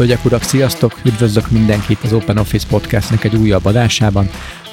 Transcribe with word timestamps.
Hölgyek, 0.00 0.24
urak, 0.24 0.42
sziasztok! 0.42 1.00
Üdvözlök 1.04 1.50
mindenkit 1.50 2.02
az 2.02 2.12
Open 2.12 2.38
Office 2.38 2.66
Podcastnek 2.68 3.24
egy 3.24 3.36
újabb 3.36 3.64
adásában, 3.64 4.26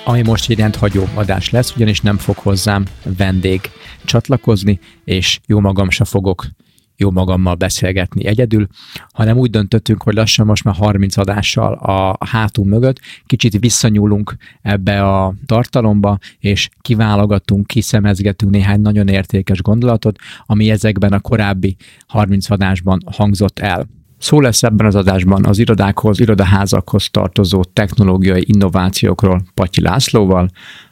ami 0.05 0.21
most 0.21 0.49
egy 0.49 0.59
rendhagyó 0.59 1.03
adás 1.13 1.49
lesz, 1.49 1.75
ugyanis 1.75 2.01
nem 2.01 2.17
fog 2.17 2.37
hozzám 2.37 2.85
vendég 3.17 3.61
csatlakozni, 4.05 4.79
és 5.03 5.39
jó 5.45 5.59
magam 5.59 5.89
se 5.89 6.05
fogok 6.05 6.47
jó 6.95 7.11
magammal 7.11 7.55
beszélgetni 7.55 8.25
egyedül, 8.25 8.67
hanem 9.13 9.37
úgy 9.37 9.49
döntöttünk, 9.49 10.03
hogy 10.03 10.13
lassan 10.13 10.45
most 10.45 10.63
már 10.63 10.75
30 10.75 11.17
adással 11.17 11.73
a 11.73 12.25
hátunk 12.25 12.67
mögött 12.67 12.99
kicsit 13.25 13.59
visszanyúlunk 13.59 14.35
ebbe 14.61 15.03
a 15.03 15.33
tartalomba, 15.45 16.17
és 16.39 16.69
kiválogatunk, 16.81 17.67
kiszemezgetünk 17.67 18.51
néhány 18.51 18.81
nagyon 18.81 19.07
értékes 19.07 19.61
gondolatot, 19.61 20.17
ami 20.45 20.69
ezekben 20.69 21.13
a 21.13 21.19
korábbi 21.19 21.75
30 22.07 22.49
adásban 22.49 22.99
hangzott 23.05 23.59
el. 23.59 23.87
Szó 24.17 24.39
lesz 24.39 24.63
ebben 24.63 24.85
az 24.85 24.95
adásban 24.95 25.45
az 25.45 25.59
irodákhoz, 25.59 26.19
irodaházakhoz 26.19 27.09
tartozó 27.09 27.63
technológiai 27.63 28.43
innovációkról 28.45 29.41
Patyi 29.53 29.81
Lászlóval, 29.81 30.49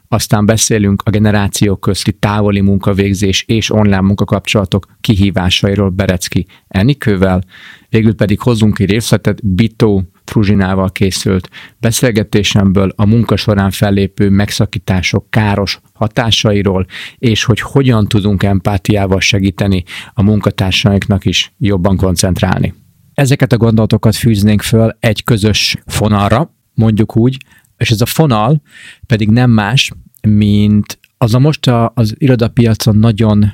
aztán 0.07 0.45
beszélünk 0.45 1.01
a 1.05 1.09
generációk 1.09 1.79
közti 1.79 2.11
távoli 2.11 2.61
munkavégzés 2.61 3.43
és 3.47 3.71
online 3.71 4.01
munkakapcsolatok 4.01 4.85
kihívásairól 5.01 5.89
Berecki 5.89 6.45
Enikővel, 6.67 7.43
végül 7.89 8.15
pedig 8.15 8.39
hozzunk 8.39 8.79
egy 8.79 8.89
részletet 8.89 9.47
Bitó 9.47 10.03
Fruzsinával 10.23 10.91
készült 10.91 11.49
beszélgetésemből 11.79 12.91
a 12.95 13.05
munka 13.05 13.35
során 13.35 13.71
fellépő 13.71 14.29
megszakítások 14.29 15.29
káros 15.29 15.79
hatásairól, 15.93 16.85
és 17.17 17.43
hogy 17.43 17.59
hogyan 17.59 18.07
tudunk 18.07 18.43
empátiával 18.43 19.19
segíteni 19.19 19.83
a 20.13 20.23
munkatársainknak 20.23 21.25
is 21.25 21.53
jobban 21.57 21.97
koncentrálni. 21.97 22.84
Ezeket 23.15 23.53
a 23.53 23.57
gondolatokat 23.57 24.15
fűznénk 24.15 24.61
föl 24.61 24.97
egy 24.99 25.23
közös 25.23 25.77
fonalra, 25.85 26.53
mondjuk 26.73 27.17
úgy, 27.17 27.37
és 27.77 27.91
ez 27.91 28.01
a 28.01 28.05
fonal 28.05 28.61
pedig 29.05 29.29
nem 29.29 29.49
más, 29.49 29.91
mint 30.21 30.99
az 31.17 31.33
a 31.33 31.39
most 31.39 31.67
a, 31.67 31.91
az 31.95 32.15
irodapiacon 32.17 32.95
nagyon, 32.95 33.53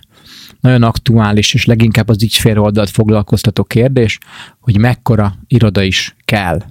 nagyon 0.59 0.83
aktuális, 0.83 1.53
és 1.53 1.65
leginkább 1.65 2.09
az 2.09 2.23
ügyfél 2.23 2.59
oldalt 2.59 2.89
foglalkoztató 2.89 3.63
kérdés, 3.63 4.17
hogy 4.59 4.77
mekkora 4.77 5.35
iroda 5.47 5.81
is 5.81 6.15
kell. 6.25 6.61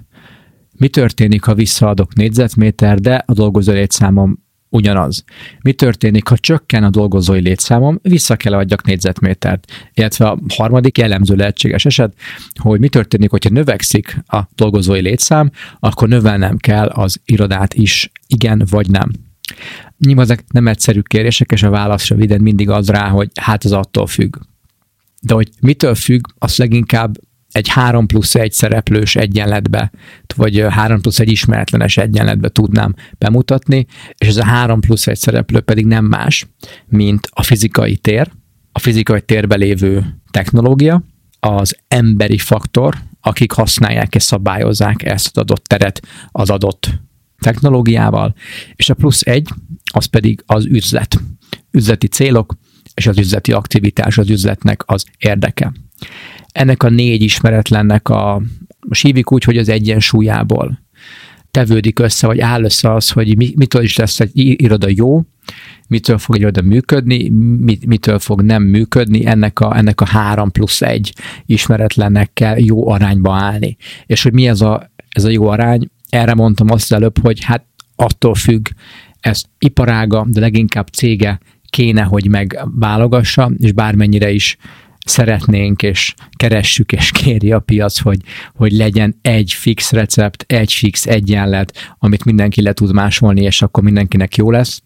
Mi 0.77 0.87
történik, 0.87 1.43
ha 1.43 1.53
visszaadok 1.53 2.13
négyzetméter, 2.13 2.99
de 2.99 3.23
a 3.25 3.33
dolgozó 3.33 3.71
létszámom 3.71 4.43
ugyanaz. 4.71 5.23
Mi 5.61 5.73
történik, 5.73 6.27
ha 6.27 6.37
csökken 6.37 6.83
a 6.83 6.89
dolgozói 6.89 7.39
létszámom, 7.39 7.99
vissza 8.01 8.35
kell 8.35 8.53
adjak 8.53 8.83
négyzetmétert. 8.83 9.71
Illetve 9.93 10.27
a 10.27 10.39
harmadik 10.55 10.97
jellemző 10.97 11.35
lehetséges 11.35 11.85
eset, 11.85 12.13
hogy 12.59 12.79
mi 12.79 12.89
történik, 12.89 13.29
hogyha 13.29 13.49
növekszik 13.49 14.17
a 14.27 14.41
dolgozói 14.55 15.01
létszám, 15.01 15.51
akkor 15.79 16.07
növelnem 16.07 16.57
kell 16.57 16.87
az 16.87 17.21
irodát 17.25 17.73
is, 17.73 18.11
igen 18.27 18.63
vagy 18.69 18.89
nem. 18.89 19.11
Nyilván 19.97 20.23
ezek 20.23 20.43
nem 20.47 20.67
egyszerű 20.67 20.99
kérdések, 20.99 21.51
és 21.51 21.63
a 21.63 21.69
válasz 21.69 22.07
röviden 22.07 22.41
mindig 22.41 22.69
az 22.69 22.89
rá, 22.89 23.09
hogy 23.09 23.29
hát 23.41 23.63
az 23.63 23.71
attól 23.71 24.07
függ. 24.07 24.35
De 25.21 25.33
hogy 25.33 25.49
mitől 25.59 25.95
függ, 25.95 26.21
az 26.37 26.57
leginkább 26.57 27.17
egy 27.51 27.67
3 27.67 28.05
plusz 28.05 28.35
1 28.35 28.51
szereplős 28.51 29.15
egyenletbe, 29.15 29.91
vagy 30.35 30.65
3 30.69 31.01
plusz 31.01 31.19
1 31.19 31.31
ismeretlenes 31.31 31.97
egyenletbe 31.97 32.49
tudnám 32.49 32.95
bemutatni, 33.17 33.85
és 34.17 34.27
ez 34.27 34.37
a 34.37 34.45
3 34.45 34.79
plusz 34.79 35.07
1 35.07 35.17
szereplő 35.17 35.59
pedig 35.59 35.85
nem 35.85 36.05
más, 36.05 36.47
mint 36.85 37.27
a 37.31 37.43
fizikai 37.43 37.97
tér, 37.97 38.31
a 38.71 38.79
fizikai 38.79 39.21
térbe 39.21 39.55
lévő 39.55 40.21
technológia, 40.31 41.03
az 41.39 41.77
emberi 41.87 42.37
faktor, 42.37 42.97
akik 43.21 43.51
használják 43.51 44.15
és 44.15 44.23
szabályozzák 44.23 45.03
ezt 45.03 45.37
az 45.37 45.43
adott 45.43 45.63
teret 45.63 46.01
az 46.31 46.49
adott 46.49 46.89
technológiával, 47.39 48.35
és 48.75 48.89
a 48.89 48.93
plusz 48.93 49.21
egy, 49.21 49.49
az 49.93 50.05
pedig 50.05 50.43
az 50.45 50.65
üzlet. 50.65 51.21
Üzleti 51.71 52.07
célok, 52.07 52.55
és 52.93 53.07
az 53.07 53.17
üzleti 53.17 53.51
aktivitás 53.51 54.17
az 54.17 54.29
üzletnek 54.29 54.83
az 54.85 55.05
érdeke 55.17 55.71
ennek 56.51 56.83
a 56.83 56.89
négy 56.89 57.21
ismeretlennek 57.21 58.09
a, 58.09 58.41
most 58.87 59.01
hívjuk 59.01 59.31
úgy, 59.31 59.43
hogy 59.43 59.57
az 59.57 59.69
egyensúlyából 59.69 60.79
tevődik 61.51 61.99
össze, 61.99 62.27
vagy 62.27 62.39
áll 62.39 62.63
össze 62.63 62.93
az, 62.93 63.09
hogy 63.09 63.37
mi, 63.37 63.53
mitől 63.55 63.83
is 63.83 63.95
lesz 63.95 64.19
egy 64.19 64.31
iroda 64.33 64.87
jó, 64.89 65.21
mitől 65.87 66.17
fog 66.17 66.35
egy 66.35 66.41
iroda 66.41 66.61
működni, 66.61 67.29
mit, 67.59 67.85
mitől 67.85 68.19
fog 68.19 68.41
nem 68.41 68.63
működni, 68.63 69.25
ennek 69.25 69.59
a, 69.59 69.77
ennek 69.77 70.01
a 70.01 70.07
három 70.07 70.51
plusz 70.51 70.81
egy 70.81 71.13
ismeretlennek 71.45 72.33
kell 72.33 72.59
jó 72.59 72.89
arányba 72.89 73.35
állni. 73.35 73.77
És 74.05 74.23
hogy 74.23 74.33
mi 74.33 74.47
ez 74.47 74.61
a, 74.61 74.91
ez 75.09 75.23
a 75.23 75.29
jó 75.29 75.47
arány, 75.47 75.89
erre 76.09 76.33
mondtam 76.33 76.69
azt 76.69 76.91
előbb, 76.93 77.19
hogy 77.21 77.43
hát 77.43 77.65
attól 77.95 78.35
függ, 78.35 78.67
ez 79.19 79.43
iparága, 79.59 80.25
de 80.29 80.39
leginkább 80.39 80.87
cége 80.87 81.39
kéne, 81.69 82.01
hogy 82.01 82.29
megválogassa, 82.29 83.51
és 83.57 83.71
bármennyire 83.71 84.31
is 84.31 84.57
szeretnénk, 85.11 85.83
és 85.83 86.13
keressük, 86.35 86.91
és 86.91 87.11
kéri 87.11 87.51
a 87.51 87.59
piac, 87.59 87.99
hogy, 87.99 88.19
hogy 88.53 88.71
legyen 88.71 89.15
egy 89.21 89.53
fix 89.53 89.91
recept, 89.91 90.43
egy 90.47 90.73
fix 90.73 91.05
egyenlet, 91.05 91.95
amit 91.99 92.25
mindenki 92.25 92.61
le 92.61 92.73
tud 92.73 92.93
másolni, 92.93 93.41
és 93.41 93.61
akkor 93.61 93.83
mindenkinek 93.83 94.35
jó 94.35 94.51
lesz. 94.51 94.81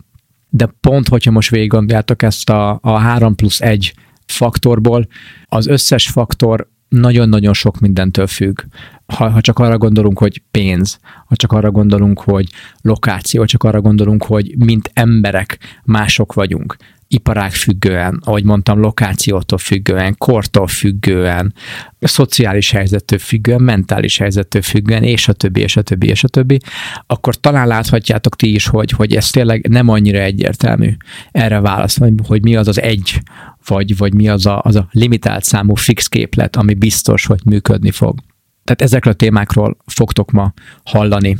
De 0.50 0.70
pont, 0.80 1.08
hogyha 1.08 1.32
most 1.32 1.50
végig 1.50 1.70
gondoljátok 1.70 2.24
ezt 2.24 2.50
a, 2.50 2.80
a 2.82 2.98
3 2.98 3.36
plusz 3.36 3.62
1 3.62 3.94
faktorból, 4.26 5.08
az 5.46 5.68
összes 5.68 6.08
faktor 6.08 6.70
nagyon-nagyon 7.00 7.54
sok 7.54 7.80
mindentől 7.80 8.28
függ. 8.28 8.62
Ha, 9.06 9.30
ha 9.30 9.42
csak 9.42 9.60
arra 9.60 9.78
gondolunk, 9.78 10.20
hogy 10.20 10.42
pénz, 10.52 11.00
ha 11.28 11.36
csak 11.36 11.52
arra 11.52 11.72
gondolunk, 11.72 12.22
hogy 12.22 12.50
lokáció, 12.82 13.46
csak 13.46 13.64
arra 13.64 13.82
gondolunk, 13.82 14.24
hogy 14.24 14.56
mint 14.58 14.92
emberek 14.94 15.58
mások 15.84 16.34
vagyunk, 16.34 16.76
iparág 17.08 17.52
függően, 17.52 18.22
ahogy 18.24 18.44
mondtam, 18.44 18.80
lokációtól 18.80 19.58
függően, 19.58 20.16
kortól 20.18 20.68
függően, 20.68 21.54
szociális 22.00 22.72
helyzettől 22.72 23.20
függően, 23.20 23.62
mentális 23.62 24.18
helyzettől 24.18 24.62
függően, 24.62 25.04
és 25.04 25.28
a 25.28 25.34
többi, 25.34 25.62
és 25.62 25.78
a 25.78 25.82
többi, 25.82 26.08
és 26.08 26.24
a 26.24 26.28
többi, 26.28 26.60
akkor 27.08 27.36
talán 27.36 27.68
láthatjátok 27.68 28.36
ti 28.36 28.54
is, 28.54 28.68
hogy, 28.68 28.92
hogy 28.92 29.16
ez 29.16 29.30
tényleg 29.30 29.68
nem 29.70 29.90
annyira 29.90 30.20
egyértelmű 30.20 30.96
erre 31.32 31.60
válasz, 31.60 31.98
hogy 32.28 32.42
mi 32.42 32.56
az 32.56 32.68
az 32.68 32.82
egy, 32.82 33.22
vagy, 33.68 33.98
vagy 33.98 34.14
mi 34.14 34.30
az 34.30 34.46
a, 34.46 34.62
az 34.64 34.76
a 34.76 34.88
limitált 34.92 35.44
számú 35.44 35.76
fix 35.76 36.08
képlet, 36.08 36.56
ami 36.56 36.74
biztos, 36.74 37.26
hogy 37.26 37.42
működni 37.46 37.92
fog. 37.92 38.20
Tehát 38.64 38.82
ezekről 38.82 39.14
a 39.14 39.16
témákról 39.16 39.78
fogtok 39.86 40.32
ma 40.32 40.54
hallani. 40.84 41.38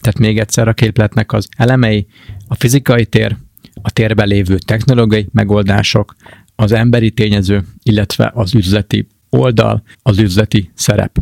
Tehát 0.00 0.18
még 0.18 0.38
egyszer 0.38 0.68
a 0.68 0.74
képletnek 0.74 1.32
az 1.32 1.48
elemei, 1.56 2.06
a 2.46 2.54
fizikai 2.54 3.06
tér, 3.06 3.36
a 3.82 3.90
térben 3.90 4.28
lévő 4.28 4.58
technológiai 4.58 5.28
megoldások, 5.32 6.14
az 6.54 6.72
emberi 6.72 7.10
tényező, 7.10 7.64
illetve 7.82 8.30
az 8.34 8.54
üzleti 8.54 9.06
oldal, 9.30 9.82
az 10.02 10.18
üzleti 10.18 10.70
szerep. 10.74 11.18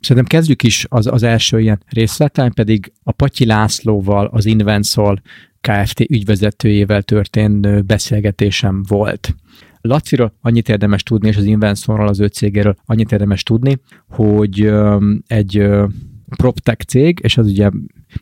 Szerintem 0.00 0.38
kezdjük 0.38 0.62
is 0.62 0.86
az, 0.88 1.06
az 1.06 1.22
első 1.22 1.60
ilyen 1.60 1.82
részleten, 1.88 2.52
pedig 2.52 2.92
a 3.02 3.12
Patyi 3.12 3.46
Lászlóval, 3.46 4.26
az 4.26 4.46
Invensol 4.46 5.22
Kft. 5.68 6.00
ügyvezetőjével 6.00 7.02
történő 7.02 7.80
beszélgetésem 7.80 8.82
volt. 8.88 9.34
Laciról 9.80 10.32
annyit 10.40 10.68
érdemes 10.68 11.02
tudni, 11.02 11.28
és 11.28 11.36
az 11.36 11.44
Invensorról, 11.44 12.08
az 12.08 12.20
ő 12.20 12.26
cégéről 12.26 12.76
annyit 12.84 13.12
érdemes 13.12 13.42
tudni, 13.42 13.80
hogy 14.08 14.72
egy 15.26 15.66
PropTech 16.36 16.84
cég, 16.84 17.18
és 17.22 17.36
az 17.36 17.46
ugye 17.46 17.70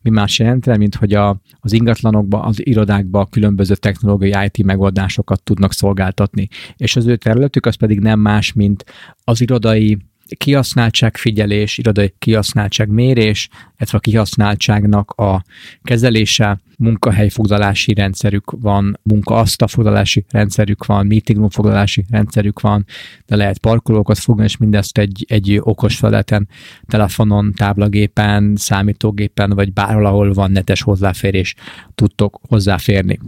mi 0.03 0.11
más 0.11 0.39
jelent, 0.39 0.77
mint 0.77 0.95
hogy 0.95 1.15
a, 1.15 1.41
az 1.61 1.73
ingatlanokba, 1.73 2.43
az 2.43 2.67
irodákba 2.67 3.27
különböző 3.27 3.75
technológiai 3.75 4.45
IT 4.53 4.65
megoldásokat 4.65 5.43
tudnak 5.43 5.73
szolgáltatni. 5.73 6.49
És 6.77 6.97
az 6.97 7.07
ő 7.07 7.17
területük 7.17 7.67
az 7.67 7.75
pedig 7.75 8.01
nem 8.01 8.21
más, 8.21 8.53
mint 8.53 8.85
az 9.25 9.41
irodai 9.41 9.99
kihasználtságfigyelés, 10.37 11.79
irodai 11.79 12.15
kihasználtságmérés, 12.19 13.49
illetve 13.77 13.99
a 13.99 14.01
kihasználtságnak 14.01 15.11
a 15.11 15.45
kezelése, 15.83 16.61
munkahelyfoglalási 16.79 17.95
rendszerük 17.95 18.51
van, 18.51 18.99
munkaasztalfoglalási 19.03 20.25
rendszerük 20.31 20.87
van, 20.87 21.07
meeting 21.07 21.39
room 21.39 21.51
foglalási 21.51 22.05
rendszerük 22.11 22.61
van, 22.61 22.85
de 23.27 23.37
lehet 23.37 23.59
parkolókat 23.59 24.19
fogni, 24.19 24.45
és 24.45 24.57
mindezt 24.57 24.99
egy, 24.99 25.25
egy 25.29 25.59
okos 25.61 25.97
felületen, 25.97 26.49
telefonon, 26.87 27.53
táblagépen, 27.57 28.57
számítógépen, 28.57 29.51
vagy 29.51 29.73
bárhol, 29.73 30.07
ahol 30.07 30.33
van 30.33 30.51
netes 30.51 30.83
hozzáférés, 30.83 31.55
tudtok 31.95 32.41
hozzáférni. 32.49 33.19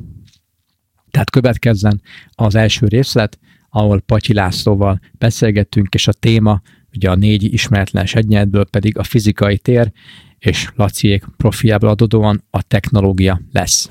Tehát 1.11 1.31
következzen 1.31 2.01
az 2.33 2.55
első 2.55 2.87
részlet, 2.87 3.39
ahol 3.71 4.01
Patyi 4.01 4.33
Lászlóval 4.33 5.01
beszélgettünk, 5.19 5.95
és 5.95 6.09
a 6.09 6.12
téma 6.12 6.62
ugye 6.96 7.11
a 7.11 7.14
négy 7.14 7.52
ismeretlenes 7.52 8.14
egyenletből 8.14 8.64
pedig 8.64 8.99
a 8.99 9.02
fizikai 9.02 9.58
tér, 9.58 9.93
és 10.38 10.70
Laciék 10.75 11.25
profiából 11.37 11.88
adódóan 11.88 12.44
a 12.50 12.62
technológia 12.62 13.41
lesz. 13.52 13.91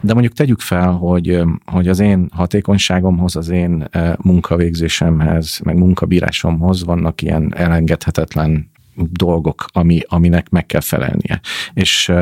De 0.00 0.12
mondjuk 0.12 0.34
tegyük 0.34 0.60
fel, 0.60 0.90
hogy, 0.90 1.42
hogy 1.64 1.88
az 1.88 1.98
én 1.98 2.28
hatékonyságomhoz, 2.32 3.36
az 3.36 3.48
én 3.48 3.88
munkavégzésemhez, 4.22 5.60
meg 5.64 5.76
munkabírásomhoz 5.76 6.84
vannak 6.84 7.22
ilyen 7.22 7.54
elengedhetetlen 7.56 8.70
dolgok, 8.94 9.64
ami, 9.72 10.00
aminek 10.06 10.48
meg 10.48 10.66
kell 10.66 10.80
felelnie. 10.80 11.40
És 11.72 12.12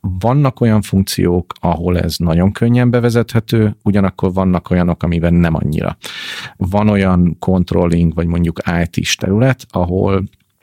vannak 0.00 0.60
olyan 0.60 0.82
funkciók, 0.82 1.52
ahol 1.60 1.98
ez 1.98 2.16
nagyon 2.16 2.52
könnyen 2.52 2.90
bevezethető, 2.90 3.76
ugyanakkor 3.82 4.32
vannak 4.32 4.70
olyanok, 4.70 5.02
amiben 5.02 5.34
nem 5.34 5.54
annyira. 5.54 5.96
Van 6.56 6.88
olyan 6.88 7.36
controlling, 7.38 8.14
vagy 8.14 8.26
mondjuk 8.26 8.60
IT-s 8.82 9.16
terület, 9.16 9.66
ahol 9.70 10.22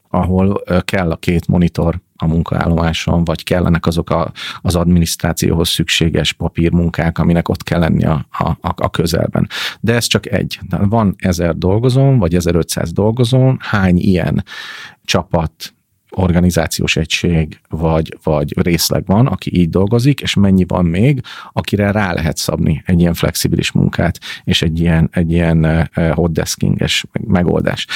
ahol 0.10 0.64
kell 0.82 1.12
a 1.12 1.16
két 1.16 1.48
monitor 1.48 2.00
a 2.16 2.28
munkaállomáson, 2.28 3.24
vagy 3.24 3.44
kellenek 3.44 3.86
azok 3.86 4.10
a, 4.10 4.32
az 4.62 4.76
adminisztrációhoz 4.76 5.70
szükséges 5.70 6.34
papírmunkák, 6.34 7.18
aminek 7.18 7.50
ott 7.50 7.64
kell 7.64 7.80
lenni 7.80 8.06
a, 8.06 8.26
a, 8.32 8.58
a 8.76 8.90
közelben. 8.90 9.50
De 9.80 9.94
ez 9.94 10.06
csak 10.06 10.32
egy. 10.32 10.60
Van 10.70 11.16
ezer 11.18 11.58
dolgozón, 11.58 12.20
vagy 12.20 12.36
1500 12.36 12.94
dolgozón, 12.94 13.58
hány 13.62 13.98
ilyen 13.98 14.44
csapat, 15.04 15.74
organizációs 16.10 16.96
egység 16.96 17.60
vagy, 17.70 18.18
vagy 18.24 18.62
részleg 18.62 19.06
van, 19.06 19.28
aki 19.28 19.60
így 19.60 19.70
dolgozik, 19.70 20.20
és 20.20 20.34
mennyi 20.34 20.64
van 20.68 20.86
még, 20.86 21.22
akire 21.54 21.92
rá 21.92 22.14
lehet 22.14 22.38
szabni 22.38 22.84
egy 22.86 23.00
ilyen 23.00 23.14
flexibilis 23.14 23.72
munkát, 23.72 24.20
és 24.44 24.62
egy 24.62 24.80
ilyen, 24.80 25.10
egy 25.12 25.32
ilyen 25.32 25.90
hotdeskinges 26.14 27.06
megoldás. 27.28 27.88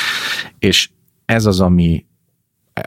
És 0.60 0.90
ez 1.26 1.46
az, 1.46 1.60
ami 1.60 2.06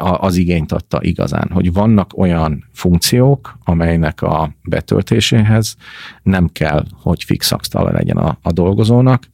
az 0.03 0.37
igényt 0.37 0.73
adta 0.73 1.03
igazán, 1.03 1.51
hogy 1.53 1.73
vannak 1.73 2.19
olyan 2.19 2.65
funkciók, 2.73 3.59
amelynek 3.65 4.23
a 4.23 4.55
betöltéséhez 4.63 5.77
nem 6.23 6.49
kell, 6.53 6.85
hogy 7.03 7.25
fix 7.25 7.53
legyen 7.71 8.17
a, 8.17 8.39
a 8.43 8.53
dolgozónak, 8.53 9.29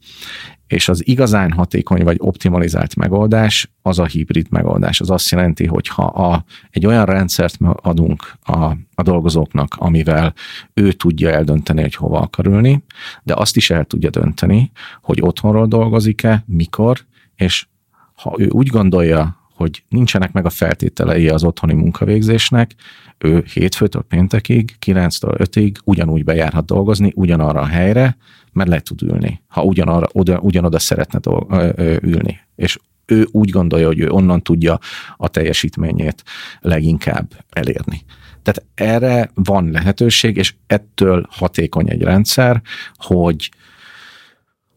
és 0.71 0.89
az 0.89 1.07
igazán 1.07 1.51
hatékony 1.51 2.03
vagy 2.03 2.15
optimalizált 2.19 2.95
megoldás 2.95 3.71
az 3.81 3.99
a 3.99 4.05
hibrid 4.05 4.47
megoldás. 4.49 5.01
Az 5.01 5.09
azt 5.09 5.29
jelenti, 5.29 5.65
hogy 5.65 5.87
ha 5.87 6.03
a, 6.03 6.43
egy 6.69 6.85
olyan 6.85 7.05
rendszert 7.05 7.57
adunk 7.75 8.33
a, 8.41 8.65
a 8.95 9.03
dolgozóknak, 9.03 9.75
amivel 9.77 10.33
ő 10.73 10.91
tudja 10.91 11.29
eldönteni, 11.29 11.81
hogy 11.81 11.95
hova 11.95 12.19
akar 12.19 12.45
ülni, 12.47 12.83
de 13.23 13.33
azt 13.33 13.55
is 13.55 13.69
el 13.69 13.85
tudja 13.85 14.09
dönteni, 14.09 14.71
hogy 15.01 15.21
otthonról 15.21 15.67
dolgozik-e, 15.67 16.43
mikor, 16.47 16.99
és 17.35 17.67
ha 18.13 18.35
ő 18.37 18.47
úgy 18.49 18.67
gondolja, 18.67 19.40
hogy 19.61 19.83
nincsenek 19.89 20.31
meg 20.31 20.45
a 20.45 20.49
feltételei 20.49 21.29
az 21.29 21.43
otthoni 21.43 21.73
munkavégzésnek, 21.73 22.75
ő 23.17 23.43
hétfőtől 23.53 24.01
péntekig, 24.01 24.75
9-től 24.85 25.47
5-ig 25.51 25.75
ugyanúgy 25.83 26.23
bejárhat 26.23 26.65
dolgozni, 26.65 27.11
ugyanarra 27.15 27.59
a 27.59 27.65
helyre, 27.65 28.17
mert 28.51 28.69
le 28.69 28.79
tud 28.79 29.01
ülni, 29.01 29.41
ha 29.47 29.63
ugyanarra, 29.63 30.07
oda, 30.11 30.39
ugyanoda 30.39 30.79
szeretne 30.79 31.19
dolg, 31.19 31.51
ö, 31.51 31.69
ö, 31.75 31.97
ülni. 32.01 32.39
És 32.55 32.79
ő 33.05 33.27
úgy 33.31 33.49
gondolja, 33.49 33.87
hogy 33.87 33.99
ő 33.99 34.09
onnan 34.09 34.41
tudja 34.41 34.79
a 35.17 35.27
teljesítményét 35.27 36.23
leginkább 36.59 37.31
elérni. 37.49 38.01
Tehát 38.43 38.63
erre 38.75 39.31
van 39.33 39.71
lehetőség, 39.71 40.37
és 40.37 40.53
ettől 40.67 41.27
hatékony 41.29 41.89
egy 41.89 42.01
rendszer, 42.01 42.61
hogy 42.93 43.51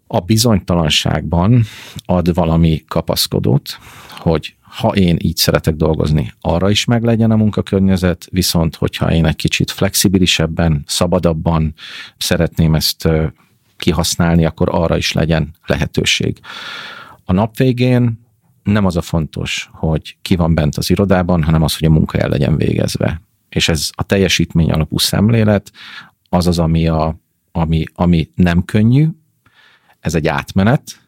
a 0.06 0.20
bizonytalanságban 0.20 1.64
ad 2.04 2.34
valami 2.34 2.84
kapaszkodót, 2.88 3.78
hogy 4.18 4.56
ha 4.74 4.88
én 4.88 5.16
így 5.20 5.36
szeretek 5.36 5.74
dolgozni, 5.74 6.32
arra 6.40 6.70
is 6.70 6.84
meg 6.84 7.02
legyen 7.02 7.30
a 7.30 7.36
munkakörnyezet, 7.36 8.26
viszont 8.30 8.76
hogyha 8.76 9.12
én 9.12 9.26
egy 9.26 9.36
kicsit 9.36 9.70
flexibilisebben, 9.70 10.82
szabadabban 10.86 11.74
szeretném 12.16 12.74
ezt 12.74 13.08
kihasználni, 13.76 14.44
akkor 14.44 14.68
arra 14.70 14.96
is 14.96 15.12
legyen 15.12 15.54
lehetőség. 15.66 16.40
A 17.24 17.32
nap 17.32 17.56
végén 17.56 18.20
nem 18.62 18.84
az 18.84 18.96
a 18.96 19.02
fontos, 19.02 19.70
hogy 19.72 20.16
ki 20.22 20.36
van 20.36 20.54
bent 20.54 20.76
az 20.76 20.90
irodában, 20.90 21.42
hanem 21.42 21.62
az, 21.62 21.78
hogy 21.78 21.88
a 21.88 21.92
munka 21.92 22.18
el 22.18 22.28
legyen 22.28 22.56
végezve. 22.56 23.20
És 23.48 23.68
ez 23.68 23.90
a 23.92 24.02
teljesítmény 24.02 24.70
alapú 24.70 24.98
szemlélet, 24.98 25.72
az 26.28 26.46
az, 26.46 26.58
ami, 26.58 26.88
a, 26.88 27.18
ami, 27.52 27.84
ami 27.94 28.30
nem 28.34 28.64
könnyű, 28.64 29.08
ez 30.00 30.14
egy 30.14 30.26
átmenet, 30.26 31.03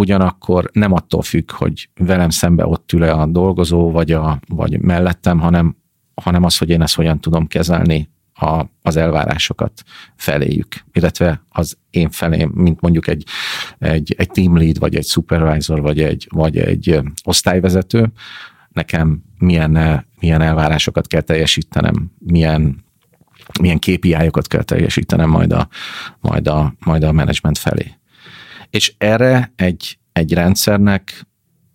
ugyanakkor 0.00 0.70
nem 0.72 0.92
attól 0.92 1.22
függ, 1.22 1.50
hogy 1.50 1.88
velem 1.94 2.30
szembe 2.30 2.66
ott 2.66 2.92
ül 2.92 3.02
a 3.02 3.26
dolgozó, 3.26 3.90
vagy, 3.90 4.12
a, 4.12 4.40
vagy 4.48 4.80
mellettem, 4.80 5.38
hanem, 5.38 5.76
hanem 6.14 6.44
az, 6.44 6.58
hogy 6.58 6.70
én 6.70 6.82
ezt 6.82 6.94
hogyan 6.94 7.20
tudom 7.20 7.46
kezelni 7.46 8.10
a, 8.34 8.64
az 8.82 8.96
elvárásokat 8.96 9.82
feléjük, 10.16 10.66
illetve 10.92 11.44
az 11.48 11.78
én 11.90 12.10
felém, 12.10 12.50
mint 12.54 12.80
mondjuk 12.80 13.06
egy, 13.06 13.24
egy, 13.78 14.14
egy 14.18 14.30
team 14.30 14.56
lead, 14.56 14.78
vagy 14.78 14.94
egy 14.94 15.06
supervisor, 15.06 15.80
vagy 15.80 16.00
egy, 16.00 16.28
vagy 16.30 16.58
egy 16.58 17.00
osztályvezető, 17.24 18.12
nekem 18.72 19.22
milyen, 19.38 20.04
milyen 20.20 20.40
elvárásokat 20.40 21.06
kell 21.06 21.20
teljesítenem, 21.20 22.10
milyen 22.18 22.84
milyen 23.60 23.78
KPI-okat 23.78 24.46
kell 24.46 24.62
teljesítenem 24.62 25.30
majd 25.30 25.52
a, 25.52 25.68
majd 26.20 26.48
a, 26.48 26.74
majd 26.78 27.02
a 27.02 27.12
menedzsment 27.12 27.58
felé. 27.58 27.99
És 28.70 28.94
erre 28.98 29.52
egy, 29.56 29.98
egy 30.12 30.32
rendszernek 30.32 31.26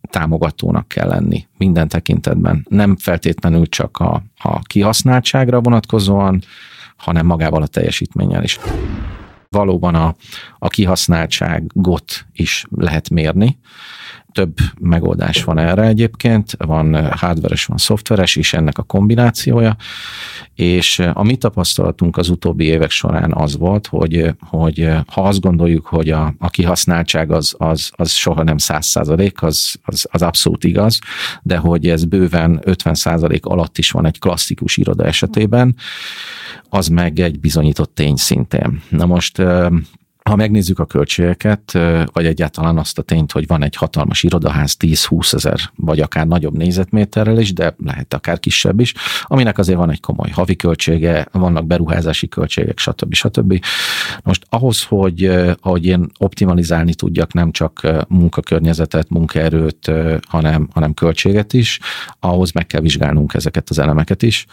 támogatónak 0.02 0.88
kell 0.88 1.08
lenni 1.08 1.48
minden 1.58 1.88
tekintetben. 1.88 2.66
Nem 2.70 2.96
feltétlenül 2.96 3.66
csak 3.66 3.98
a, 3.98 4.24
a 4.38 4.60
kihasználtságra 4.60 5.62
vonatkozóan, 5.62 6.42
hanem 6.98 7.26
magával 7.26 7.62
a 7.62 7.68
teljesítménnyel 7.68 8.44
is. 8.44 8.60
Valóban 9.50 9.96
a, 9.96 10.16
a 10.58 10.68
kihasználtságot 10.68 12.26
is 12.32 12.66
lehet 12.76 13.10
mérni, 13.10 13.58
több 14.36 14.58
megoldás 14.80 15.44
van 15.44 15.58
erre 15.58 15.82
egyébként, 15.82 16.56
van 16.58 17.12
hardveres, 17.12 17.66
van 17.66 17.78
szoftveres 17.78 18.36
is 18.36 18.54
ennek 18.54 18.78
a 18.78 18.84
kombinációja, 18.84 19.76
és 20.56 21.00
a 21.14 21.24
mi 21.24 21.36
tapasztalatunk 21.36 22.18
az 22.18 22.30
utóbbi 22.30 22.66
évek 22.66 22.90
során 22.90 23.34
az 23.34 23.58
volt, 23.58 23.88
hogy, 23.88 24.36
hogy 24.40 24.90
ha 25.08 25.22
azt 25.22 25.40
gondoljuk, 25.42 25.86
hogy 25.86 26.10
a, 26.10 26.34
a 26.38 26.50
kihasználtság 26.50 27.32
az, 27.32 27.56
az, 27.58 27.92
az 27.96 28.12
soha 28.12 28.44
nem 28.44 28.58
száz 28.58 28.86
százalék, 28.86 29.42
az, 29.42 29.76
az, 29.84 30.08
az 30.12 30.22
abszolút 30.22 30.64
igaz, 30.64 31.00
de 31.42 31.58
hogy 31.58 31.90
ez 31.90 32.06
bőven 32.06 32.60
50 32.64 32.94
százalék 32.94 33.46
alatt 33.46 33.78
is 33.78 33.92
van 33.92 34.06
egy 34.06 34.20
klasszikus 34.20 34.78
iroda 34.78 35.06
esetében, 35.06 35.76
az 36.70 36.88
meg 36.88 37.20
egy 37.20 37.40
bizonyított 37.40 37.96
tény 37.96 38.16
szintén. 38.16 38.82
Na 38.90 39.06
most 39.06 39.42
ha 40.30 40.36
megnézzük 40.36 40.80
a 40.80 40.86
költségeket, 40.86 41.72
vagy 42.14 42.26
egyáltalán 42.26 42.78
azt 42.78 42.98
a 42.98 43.02
tényt, 43.02 43.32
hogy 43.32 43.48
van 43.48 43.64
egy 43.64 43.76
hatalmas 43.76 44.24
irodaház 44.24 44.76
10-20 44.80 45.34
ezer, 45.34 45.60
vagy 45.76 46.00
akár 46.00 46.28
nagyobb 46.28 46.58
négyzetméterrel 46.58 47.40
is, 47.40 47.54
de 47.54 47.76
lehet 47.84 48.14
akár 48.14 48.40
kisebb 48.40 48.80
is, 48.80 48.94
aminek 49.24 49.58
azért 49.58 49.78
van 49.78 49.92
egy 49.92 50.00
komoly 50.00 50.30
havi 50.30 50.56
költsége, 50.56 51.28
vannak 51.32 51.66
beruházási 51.66 52.28
költségek, 52.28 52.80
stb. 52.80 53.14
stb. 53.14 53.66
Most 54.24 54.46
ahhoz, 54.50 54.84
hogy, 54.84 55.32
hogy 55.62 55.86
én 55.86 56.10
optimalizálni 56.18 56.94
tudjak 56.94 57.34
nem 57.34 57.52
csak 57.52 57.88
munkakörnyezetet, 58.08 59.10
munkaerőt, 59.10 59.92
hanem, 60.28 60.70
hanem 60.74 60.94
költséget 60.94 61.54
is, 61.54 61.80
ahhoz 62.20 62.52
meg 62.52 62.68
kell 62.68 62.82
vizsgálnunk 62.82 63.34
ezeket 63.34 63.70
az 63.70 63.80
elemeket 63.80 64.24
is, 64.24 64.46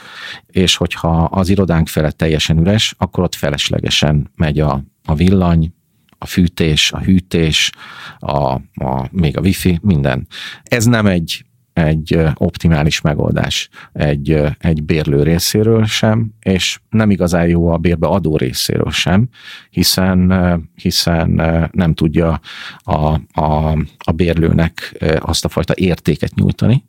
és 0.47 0.77
hogyha 0.77 1.25
az 1.25 1.49
irodánk 1.49 1.89
felett 1.89 2.17
teljesen 2.17 2.59
üres, 2.59 2.95
akkor 2.99 3.25
ott 3.25 3.35
feleslegesen 3.35 4.31
megy 4.37 4.61
a 4.61 4.83
a 5.05 5.15
villany, 5.15 5.75
a 6.19 6.27
fűtés, 6.27 6.93
a 6.93 6.99
hűtés, 6.99 7.73
a, 8.19 8.53
a, 8.75 9.09
még 9.11 9.37
a 9.37 9.41
wifi, 9.41 9.79
minden. 9.83 10.27
Ez 10.63 10.85
nem 10.85 11.07
egy, 11.07 11.45
egy 11.73 12.19
optimális 12.35 13.01
megoldás 13.01 13.69
egy, 13.93 14.41
egy 14.59 14.83
bérlő 14.83 15.23
részéről 15.23 15.85
sem, 15.85 16.33
és 16.41 16.81
nem 16.91 17.11
igazán 17.11 17.49
jó 17.49 17.69
a 17.69 17.77
bérbe 17.77 18.07
adó 18.07 18.37
részéről 18.37 18.91
sem, 18.91 19.29
hiszen, 19.71 20.33
hiszen 20.75 21.31
nem 21.73 21.95
tudja 21.95 22.41
a, 22.79 23.21
a, 23.41 23.79
a 23.99 24.13
bérlőnek 24.15 25.05
azt 25.19 25.45
a 25.45 25.49
fajta 25.49 25.73
értéket 25.77 26.35
nyújtani, 26.35 26.85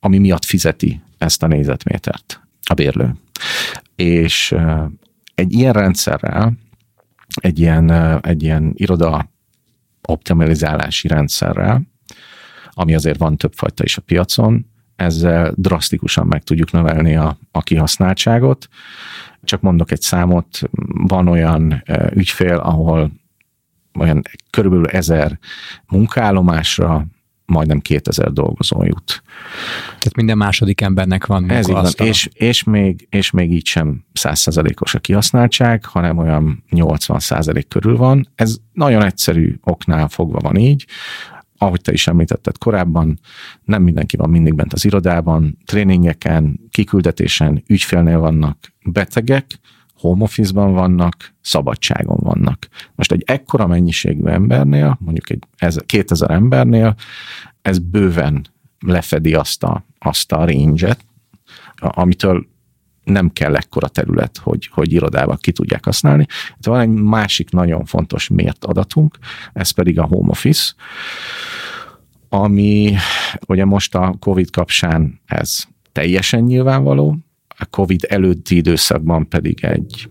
ami 0.00 0.18
miatt 0.18 0.44
fizeti 0.44 1.00
ezt 1.18 1.42
a 1.42 1.46
nézetmétert 1.46 2.40
a 2.64 2.74
bérlő. 2.74 3.14
És 3.96 4.54
egy 5.34 5.52
ilyen 5.52 5.72
rendszerrel 5.72 6.52
egy 7.34 7.58
ilyen, 7.58 7.90
egy 8.20 8.42
ilyen 8.42 8.72
iroda 8.74 9.30
optimalizálási 10.02 11.08
rendszerrel, 11.08 11.82
ami 12.70 12.94
azért 12.94 13.18
van 13.18 13.36
többfajta 13.36 13.84
is 13.84 13.96
a 13.96 14.02
piacon, 14.02 14.66
ezzel 14.96 15.52
drasztikusan 15.56 16.26
meg 16.26 16.42
tudjuk 16.42 16.70
növelni 16.72 17.16
a, 17.16 17.38
a 17.50 17.62
kihasználtságot. 17.62 18.68
Csak 19.42 19.60
mondok 19.60 19.90
egy 19.90 20.00
számot, 20.00 20.60
van 20.88 21.28
olyan 21.28 21.82
ügyfél, 22.10 22.56
ahol 22.56 23.12
olyan 23.98 24.22
körülbelül 24.50 24.86
ezer 24.86 25.38
munkállomásra 25.86 27.06
majdnem 27.46 27.80
2000 27.80 28.32
dolgozó 28.32 28.84
jut. 28.84 29.22
Tehát 29.86 30.16
minden 30.16 30.36
második 30.36 30.80
embernek 30.80 31.26
van 31.26 31.50
Ez 31.50 31.68
igaz, 31.68 32.00
és, 32.00 32.28
és, 32.32 32.64
még, 32.64 33.06
és 33.10 33.30
még 33.30 33.52
így 33.52 33.66
sem 33.66 34.04
100%-os 34.20 34.94
a 34.94 34.98
kihasználtság, 34.98 35.84
hanem 35.84 36.18
olyan 36.18 36.64
80% 36.70 37.64
körül 37.68 37.96
van. 37.96 38.28
Ez 38.34 38.56
nagyon 38.72 39.04
egyszerű 39.04 39.58
oknál 39.62 40.08
fogva 40.08 40.38
van 40.38 40.56
így. 40.56 40.86
ahogy 41.58 41.80
te 41.80 41.92
is 41.92 42.06
említetted 42.06 42.58
korábban, 42.58 43.20
nem 43.64 43.82
mindenki 43.82 44.16
van 44.16 44.30
mindig 44.30 44.54
bent 44.54 44.72
az 44.72 44.84
irodában, 44.84 45.58
tréningeken, 45.64 46.60
kiküldetésen, 46.70 47.62
ügyfélnél 47.66 48.18
vannak 48.18 48.58
betegek, 48.84 49.46
home 50.08 50.22
office-ban 50.22 50.72
vannak, 50.72 51.34
szabadságon 51.40 52.18
vannak. 52.20 52.68
Most 52.94 53.12
egy 53.12 53.22
ekkora 53.26 53.66
mennyiségű 53.66 54.24
embernél, 54.24 54.98
mondjuk 55.00 55.30
egy 55.30 55.84
2000 55.86 56.30
embernél, 56.30 56.94
ez 57.62 57.78
bőven 57.78 58.46
lefedi 58.86 59.34
azt 59.34 59.62
a, 59.62 59.84
azt 59.98 60.32
a 60.32 60.44
range-et, 60.44 61.04
amitől 61.76 62.46
nem 63.04 63.30
kell 63.30 63.56
ekkora 63.56 63.88
terület, 63.88 64.38
hogy, 64.38 64.68
hogy 64.72 64.92
irodában 64.92 65.36
ki 65.40 65.52
tudják 65.52 65.84
használni. 65.84 66.26
De 66.58 66.70
van 66.70 66.80
egy 66.80 66.88
másik 66.88 67.50
nagyon 67.50 67.84
fontos 67.84 68.28
mért 68.28 68.64
adatunk, 68.64 69.18
ez 69.52 69.70
pedig 69.70 69.98
a 69.98 70.04
home 70.04 70.30
office, 70.30 70.72
ami 72.28 72.94
ugye 73.46 73.64
most 73.64 73.94
a 73.94 74.16
COVID 74.18 74.50
kapcsán 74.50 75.20
ez 75.26 75.64
teljesen 75.92 76.42
nyilvánvaló, 76.42 77.16
a 77.56 77.66
COVID 77.66 78.04
előtti 78.08 78.56
időszakban 78.56 79.28
pedig 79.28 79.64
egy 79.64 80.10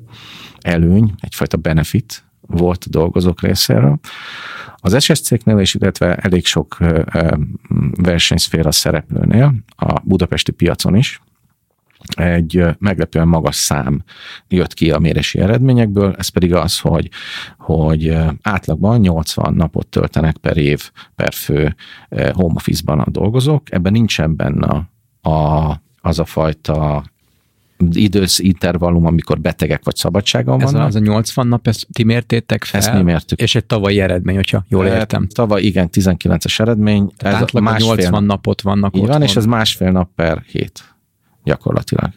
előny, 0.62 1.14
egyfajta 1.20 1.58
benefit 1.58 2.26
volt 2.42 2.84
a 2.86 2.90
dolgozók 2.90 3.42
részéről. 3.42 4.00
Az 4.76 5.04
SSC-knél 5.04 5.60
is, 5.60 5.74
illetve 5.74 6.16
elég 6.16 6.46
sok 6.46 6.78
versenyszféra 7.92 8.72
szereplőnél, 8.72 9.54
a 9.76 10.00
budapesti 10.00 10.52
piacon 10.52 10.96
is, 10.96 11.22
egy 12.08 12.66
meglepően 12.80 13.28
magas 13.28 13.56
szám 13.56 14.04
jött 14.48 14.74
ki 14.74 14.92
a 14.92 15.00
mérési 15.00 15.40
eredményekből, 15.40 16.16
ez 16.18 16.28
pedig 16.28 16.54
az, 16.54 16.80
hogy, 16.80 17.10
hogy 17.58 18.18
átlagban 18.42 19.00
80 19.00 19.54
napot 19.54 19.88
töltenek 19.88 20.38
per 20.38 20.58
év 20.58 20.92
per 21.16 21.34
fő 21.34 21.76
home 22.10 22.54
office-ban 22.56 23.00
a 23.00 23.10
dolgozók, 23.10 23.72
ebben 23.72 23.92
nincsen 23.92 24.36
benne 24.36 24.90
a, 25.22 25.72
az 26.02 26.20
a 26.20 26.26
fajta 26.26 27.04
idősz 27.92 28.40
intervallum, 28.40 29.06
amikor 29.06 29.40
betegek 29.40 29.84
vagy 29.84 29.96
szabadságon 29.96 30.62
ez 30.62 30.72
vannak. 30.72 30.88
Az 30.88 30.96
a 30.96 31.00
80 31.00 31.48
nap, 31.48 31.68
ezt 31.68 31.88
ti 31.92 32.04
mértétek 32.04 32.64
fel? 32.64 32.80
Ezt 32.80 32.94
mi 32.94 33.02
mértük. 33.02 33.40
És 33.42 33.56
egy 33.56 33.66
tavalyi 33.66 34.00
eredmény, 34.00 34.36
hogyha 34.36 34.66
jól 34.68 34.86
értem. 34.86 35.28
Tavaly 35.28 35.62
igen, 35.62 35.90
19-es 35.92 36.60
eredmény. 36.60 37.12
Tehát 37.18 37.42
ez 37.42 37.62
másfél, 37.62 37.96
80 37.96 38.24
napot 38.24 38.62
vannak 38.62 38.98
Így 38.98 39.08
van, 39.08 39.22
és 39.22 39.36
ez 39.36 39.46
másfél 39.46 39.92
nap 39.92 40.10
per 40.16 40.44
hét 40.48 40.96
gyakorlatilag. 41.44 42.10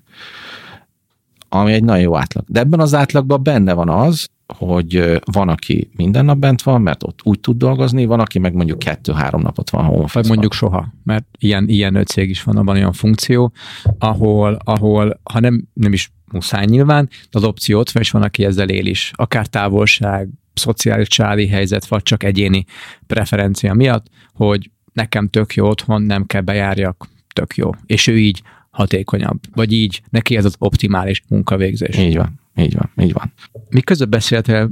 Ami 1.48 1.72
egy 1.72 1.84
nagyon 1.84 2.02
jó 2.02 2.16
átlag. 2.16 2.44
De 2.48 2.60
ebben 2.60 2.80
az 2.80 2.94
átlagban 2.94 3.42
benne 3.42 3.72
van 3.72 3.88
az, 3.88 4.28
hogy 4.46 5.20
van, 5.24 5.48
aki 5.48 5.90
minden 5.96 6.24
nap 6.24 6.38
bent 6.38 6.62
van, 6.62 6.82
mert 6.82 7.02
ott 7.02 7.20
úgy 7.22 7.40
tud 7.40 7.56
dolgozni, 7.56 8.04
van, 8.04 8.20
aki 8.20 8.38
meg 8.38 8.54
mondjuk 8.54 8.78
kettő-három 8.78 9.40
napot 9.40 9.70
van 9.70 9.84
home 9.84 10.06
Vagy 10.12 10.28
mondjuk 10.28 10.52
soha, 10.52 10.92
mert 11.04 11.26
ilyen, 11.38 11.68
ilyen 11.68 12.04
cég 12.04 12.30
is 12.30 12.42
van, 12.42 12.56
abban 12.56 12.76
olyan 12.76 12.92
funkció, 12.92 13.52
ahol, 13.98 14.58
ahol 14.64 15.20
ha 15.22 15.40
nem, 15.40 15.68
nem 15.72 15.92
is 15.92 16.12
muszáj 16.32 16.64
nyilván, 16.64 17.08
de 17.08 17.38
az 17.38 17.44
opció 17.44 17.78
ott 17.78 17.90
van, 17.90 18.02
és 18.02 18.10
van, 18.10 18.22
aki 18.22 18.44
ezzel 18.44 18.68
él 18.68 18.86
is. 18.86 19.12
Akár 19.14 19.46
távolság, 19.46 20.28
szociális 20.54 21.08
családi 21.08 21.46
helyzet, 21.46 21.86
vagy 21.86 22.02
csak 22.02 22.22
egyéni 22.22 22.64
preferencia 23.06 23.74
miatt, 23.74 24.06
hogy 24.32 24.70
nekem 24.92 25.28
tök 25.28 25.54
jó 25.54 25.68
otthon, 25.68 26.02
nem 26.02 26.26
kell 26.26 26.40
bejárjak, 26.40 27.08
tök 27.32 27.56
jó. 27.56 27.70
És 27.86 28.06
ő 28.06 28.18
így 28.18 28.42
hatékonyabb, 28.70 29.38
vagy 29.54 29.72
így 29.72 30.02
neki 30.10 30.36
ez 30.36 30.44
az 30.44 30.54
optimális 30.58 31.22
munkavégzés. 31.28 31.96
Így 31.98 32.16
van, 32.16 32.40
így 32.56 32.74
van, 32.74 32.90
így 32.96 33.12
van. 33.12 33.32
Mi 33.68 33.80
között 33.80 34.08
beszéltél, 34.08 34.70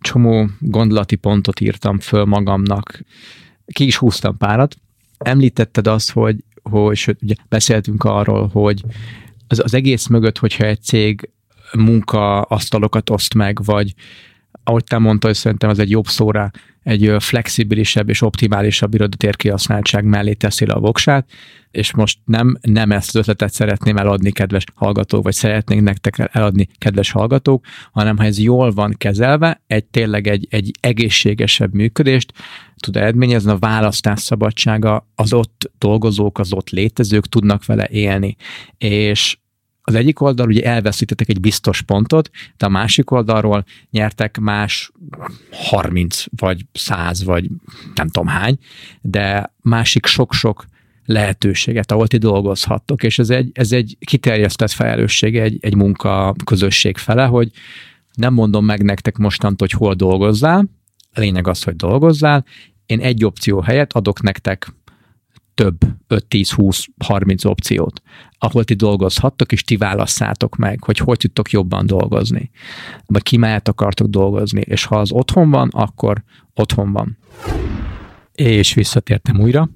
csomó 0.00 0.48
gondolati 0.58 1.16
pontot 1.16 1.60
írtam 1.60 1.98
föl 1.98 2.24
magamnak, 2.24 3.00
ki 3.66 3.86
is 3.86 3.96
húztam 3.96 4.36
párat. 4.36 4.76
Említetted 5.18 5.86
azt, 5.86 6.10
hogy, 6.10 6.44
hogy 6.62 6.96
sőt, 6.96 7.22
ugye 7.22 7.34
beszéltünk 7.48 8.04
arról, 8.04 8.48
hogy 8.48 8.84
az, 9.48 9.58
az 9.58 9.74
egész 9.74 10.06
mögött, 10.06 10.38
hogyha 10.38 10.64
egy 10.64 10.82
cég 10.82 11.30
munkaasztalokat 11.72 13.10
oszt 13.10 13.34
meg, 13.34 13.64
vagy 13.64 13.94
ahogy 14.64 14.84
te 14.84 14.98
mondtad, 14.98 15.34
szerintem 15.34 15.70
ez 15.70 15.78
egy 15.78 15.90
jobb 15.90 16.06
szóra, 16.06 16.50
egy 16.86 17.14
flexibilisebb 17.18 18.08
és 18.08 18.22
optimálisabb 18.22 18.94
irodatér 18.94 19.36
kihasználtság 19.36 20.04
mellé 20.04 20.32
teszi 20.32 20.66
le 20.66 20.72
a 20.72 20.80
voksát, 20.80 21.30
és 21.70 21.94
most 21.94 22.18
nem, 22.24 22.56
nem 22.60 22.90
ezt 22.92 23.08
az 23.08 23.14
ötletet 23.14 23.52
szeretném 23.52 23.96
eladni, 23.96 24.30
kedves 24.30 24.64
hallgatók, 24.74 25.22
vagy 25.22 25.34
szeretnénk 25.34 25.82
nektek 25.82 26.28
eladni, 26.32 26.68
kedves 26.78 27.10
hallgatók, 27.10 27.64
hanem 27.92 28.16
ha 28.16 28.24
ez 28.24 28.38
jól 28.38 28.70
van 28.70 28.94
kezelve, 28.98 29.62
egy 29.66 29.84
tényleg 29.84 30.26
egy, 30.26 30.46
egy 30.50 30.70
egészségesebb 30.80 31.74
működést 31.74 32.32
tud 32.76 32.96
eredményezni, 32.96 33.50
a 33.50 33.58
választás 33.58 34.20
szabadsága, 34.20 35.08
az 35.14 35.32
ott 35.32 35.70
dolgozók, 35.78 36.38
az 36.38 36.52
ott 36.52 36.70
létezők 36.70 37.26
tudnak 37.26 37.64
vele 37.64 37.88
élni, 37.90 38.36
és 38.78 39.36
az 39.88 39.94
egyik 39.94 40.20
oldal 40.20 40.48
ugye 40.48 40.62
elveszítettek 40.62 41.28
egy 41.28 41.40
biztos 41.40 41.82
pontot, 41.82 42.30
de 42.56 42.66
a 42.66 42.68
másik 42.68 43.10
oldalról 43.10 43.64
nyertek 43.90 44.38
más 44.38 44.92
30 45.50 46.24
vagy 46.36 46.64
100 46.72 47.24
vagy 47.24 47.48
nem 47.94 48.08
tudom 48.08 48.28
hány, 48.28 48.58
de 49.00 49.54
másik 49.62 50.06
sok-sok 50.06 50.64
lehetőséget, 51.04 51.92
ahol 51.92 52.06
ti 52.06 52.16
dolgozhattok, 52.16 53.02
és 53.02 53.18
ez 53.18 53.30
egy, 53.30 53.50
ez 53.52 53.72
egy 53.72 53.96
kiterjesztett 54.06 54.70
felelősség 54.70 55.36
egy, 55.36 55.58
egy 55.60 55.74
munka 55.74 56.34
közösség 56.44 56.96
fele, 56.96 57.24
hogy 57.24 57.50
nem 58.14 58.34
mondom 58.34 58.64
meg 58.64 58.82
nektek 58.82 59.16
mostantól, 59.16 59.68
hogy 59.70 59.78
hol 59.78 59.94
dolgozzál, 59.94 60.64
a 61.14 61.20
lényeg 61.20 61.48
az, 61.48 61.62
hogy 61.62 61.76
dolgozzál, 61.76 62.44
én 62.86 63.00
egy 63.00 63.24
opció 63.24 63.60
helyett 63.60 63.92
adok 63.92 64.22
nektek 64.22 64.72
több 65.56 65.78
5-10-20-30 66.08 67.46
opciót, 67.46 68.02
ahol 68.38 68.64
ti 68.64 68.74
dolgozhattok, 68.74 69.52
és 69.52 69.62
ti 69.62 69.76
válasszátok 69.76 70.56
meg, 70.56 70.84
hogy 70.84 70.98
hogy 70.98 71.18
tudtok 71.18 71.50
jobban 71.50 71.86
dolgozni, 71.86 72.50
vagy 73.06 73.22
ki 73.22 73.36
mellett 73.36 73.68
akartok 73.68 74.08
dolgozni, 74.08 74.60
és 74.60 74.84
ha 74.84 74.98
az 74.98 75.12
otthon 75.12 75.50
van, 75.50 75.68
akkor 75.72 76.22
otthon 76.54 76.92
van. 76.92 77.18
És 78.32 78.74
visszatértem 78.74 79.40
újra. 79.40 79.70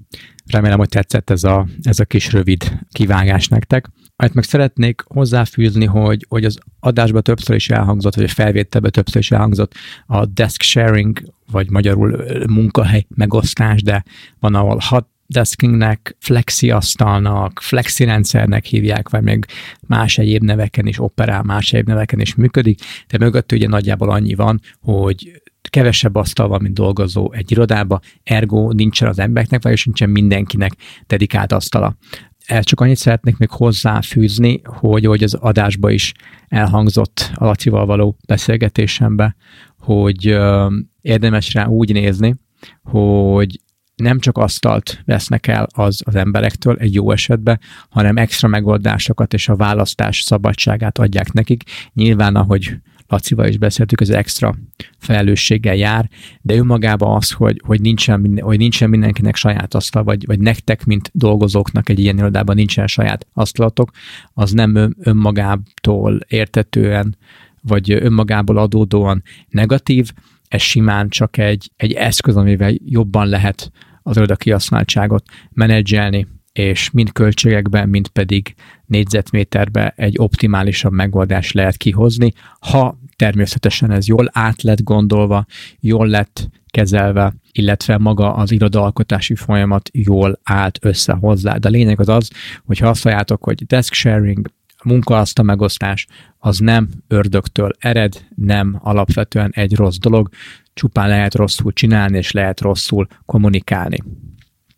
Remélem, 0.45 0.77
hogy 0.77 0.89
tetszett 0.89 1.29
ez 1.29 1.43
a, 1.43 1.67
ez 1.81 1.99
a 1.99 2.05
kis 2.05 2.31
rövid 2.31 2.79
kivágás 2.91 3.47
nektek. 3.47 3.89
Amit 4.15 4.33
meg 4.33 4.43
szeretnék 4.43 5.03
hozzáfűzni, 5.07 5.85
hogy, 5.85 6.25
hogy 6.29 6.45
az 6.45 6.57
adásban 6.79 7.23
többször 7.23 7.55
is 7.55 7.69
elhangzott, 7.69 8.15
vagy 8.15 8.23
a 8.23 8.27
felvételben 8.27 8.91
többször 8.91 9.21
is 9.21 9.31
elhangzott 9.31 9.73
a 10.05 10.25
desk 10.25 10.61
sharing, 10.61 11.21
vagy 11.51 11.69
magyarul 11.69 12.23
munkahely 12.47 13.05
megosztás, 13.09 13.83
de 13.83 14.03
van, 14.39 14.55
ahol 14.55 14.77
hat 14.79 15.07
deskingnek, 15.31 16.15
flexi 16.19 16.71
asztalnak, 16.71 17.59
flexi 17.61 18.03
rendszernek 18.03 18.65
hívják, 18.65 19.09
vagy 19.09 19.23
még 19.23 19.45
más 19.87 20.17
egyéb 20.17 20.43
neveken 20.43 20.87
is 20.87 20.99
operál, 20.99 21.43
más 21.43 21.73
egyéb 21.73 21.87
neveken 21.87 22.19
is 22.19 22.35
működik, 22.35 22.79
de 23.07 23.17
mögött 23.17 23.51
ugye 23.51 23.67
nagyjából 23.67 24.09
annyi 24.09 24.35
van, 24.35 24.59
hogy 24.79 25.41
kevesebb 25.69 26.15
asztal 26.15 26.47
van, 26.47 26.61
mint 26.61 26.73
dolgozó 26.73 27.31
egy 27.33 27.51
irodába, 27.51 27.99
ergo 28.23 28.71
nincsen 28.71 29.07
az 29.07 29.19
embereknek, 29.19 29.63
vagy 29.63 29.81
nincsen 29.85 30.09
mindenkinek 30.09 30.71
dedikált 31.07 31.51
asztala. 31.51 31.97
Ezt 32.45 32.67
csak 32.67 32.79
annyit 32.79 32.97
szeretnék 32.97 33.37
még 33.37 33.49
hozzáfűzni, 33.49 34.61
hogy, 34.63 35.05
hogy 35.05 35.23
az 35.23 35.33
adásba 35.33 35.89
is 35.89 36.13
elhangzott 36.47 37.31
a 37.33 37.45
Lacival 37.45 37.85
való 37.85 38.17
beszélgetésembe, 38.27 39.35
hogy 39.77 40.27
ö, 40.27 40.67
érdemes 41.01 41.53
rá 41.53 41.65
úgy 41.65 41.93
nézni, 41.93 42.35
hogy 42.83 43.59
nem 44.01 44.19
csak 44.19 44.37
asztalt 44.37 45.01
vesznek 45.05 45.47
el 45.47 45.67
az, 45.73 46.01
az 46.05 46.15
emberektől 46.15 46.75
egy 46.75 46.93
jó 46.93 47.11
esetben, 47.11 47.59
hanem 47.89 48.17
extra 48.17 48.47
megoldásokat 48.47 49.33
és 49.33 49.49
a 49.49 49.55
választás 49.55 50.21
szabadságát 50.21 50.97
adják 50.97 51.31
nekik. 51.31 51.63
Nyilván, 51.93 52.35
ahogy 52.35 52.77
Lacival 53.07 53.47
is 53.47 53.57
beszéltük, 53.57 54.01
ez 54.01 54.09
extra 54.09 54.55
felelősséggel 54.97 55.75
jár, 55.75 56.09
de 56.41 56.55
önmagában 56.55 57.15
az, 57.15 57.31
hogy, 57.31 57.61
hogy, 57.65 57.81
nincsen, 57.81 58.39
hogy 58.41 58.57
nincsen 58.57 58.89
mindenkinek 58.89 59.35
saját 59.35 59.73
asztal, 59.73 60.03
vagy, 60.03 60.25
vagy 60.25 60.39
nektek, 60.39 60.85
mint 60.85 61.09
dolgozóknak 61.13 61.89
egy 61.89 61.99
ilyen 61.99 62.17
irodában 62.17 62.55
nincsen 62.55 62.87
saját 62.87 63.27
asztalatok, 63.33 63.91
az 64.33 64.51
nem 64.51 64.95
önmagától 64.99 66.19
értetően, 66.27 67.17
vagy 67.61 67.91
önmagából 67.91 68.57
adódóan 68.57 69.23
negatív, 69.49 70.11
ez 70.47 70.61
simán 70.61 71.09
csak 71.09 71.37
egy, 71.37 71.71
egy 71.75 71.93
eszköz, 71.93 72.35
amivel 72.35 72.73
jobban 72.85 73.27
lehet 73.27 73.71
az 74.03 74.17
iroda 74.17 74.35
kihasználtságot 74.35 75.23
menedzselni, 75.53 76.27
és 76.53 76.89
mind 76.91 77.11
költségekben, 77.11 77.89
mind 77.89 78.07
pedig 78.07 78.55
négyzetméterbe 78.85 79.93
egy 79.95 80.15
optimálisabb 80.17 80.91
megoldás 80.91 81.51
lehet 81.51 81.77
kihozni, 81.77 82.33
ha 82.59 82.97
természetesen 83.15 83.91
ez 83.91 84.07
jól 84.07 84.29
át 84.31 84.61
lett 84.61 84.83
gondolva, 84.83 85.45
jól 85.79 86.07
lett 86.07 86.49
kezelve, 86.67 87.33
illetve 87.51 87.97
maga 87.97 88.33
az 88.33 88.51
irodalkotási 88.51 89.35
folyamat 89.35 89.89
jól 89.93 90.39
állt 90.43 90.79
össze 90.81 91.13
hozzá. 91.13 91.57
De 91.57 91.67
a 91.67 91.71
lényeg 91.71 91.99
az 91.99 92.09
az, 92.09 92.29
hogy 92.65 92.77
ha 92.77 92.87
azt 92.87 93.03
mondjátok, 93.03 93.43
hogy 93.43 93.65
desk 93.65 93.93
sharing, 93.93 94.51
munkaaszta 94.83 95.43
megosztás, 95.43 96.07
az 96.37 96.59
nem 96.59 96.89
ördögtől 97.07 97.71
ered, 97.79 98.25
nem 98.35 98.79
alapvetően 98.81 99.51
egy 99.53 99.75
rossz 99.75 99.97
dolog, 99.97 100.29
csupán 100.73 101.07
lehet 101.07 101.35
rosszul 101.35 101.73
csinálni, 101.73 102.17
és 102.17 102.31
lehet 102.31 102.61
rosszul 102.61 103.07
kommunikálni. 103.25 103.97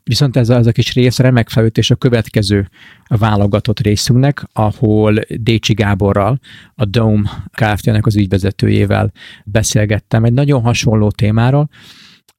Viszont 0.03 0.38
ez 0.38 0.50
a, 0.50 0.55
ez 0.55 0.67
a 0.67 0.71
kis 0.71 0.93
rész 0.93 1.19
remek 1.19 1.50
felütés 1.50 1.91
a 1.91 1.95
következő 1.95 2.69
válogatott 3.07 3.79
részünknek, 3.79 4.43
ahol 4.53 5.15
Décsi 5.29 5.73
Gáborral, 5.73 6.39
a 6.75 6.85
Dome 6.85 7.29
Kft-nek 7.51 8.05
az 8.05 8.15
ügyvezetőjével 8.15 9.12
beszélgettem 9.45 10.23
egy 10.23 10.33
nagyon 10.33 10.62
hasonló 10.62 11.12
témáról, 11.12 11.69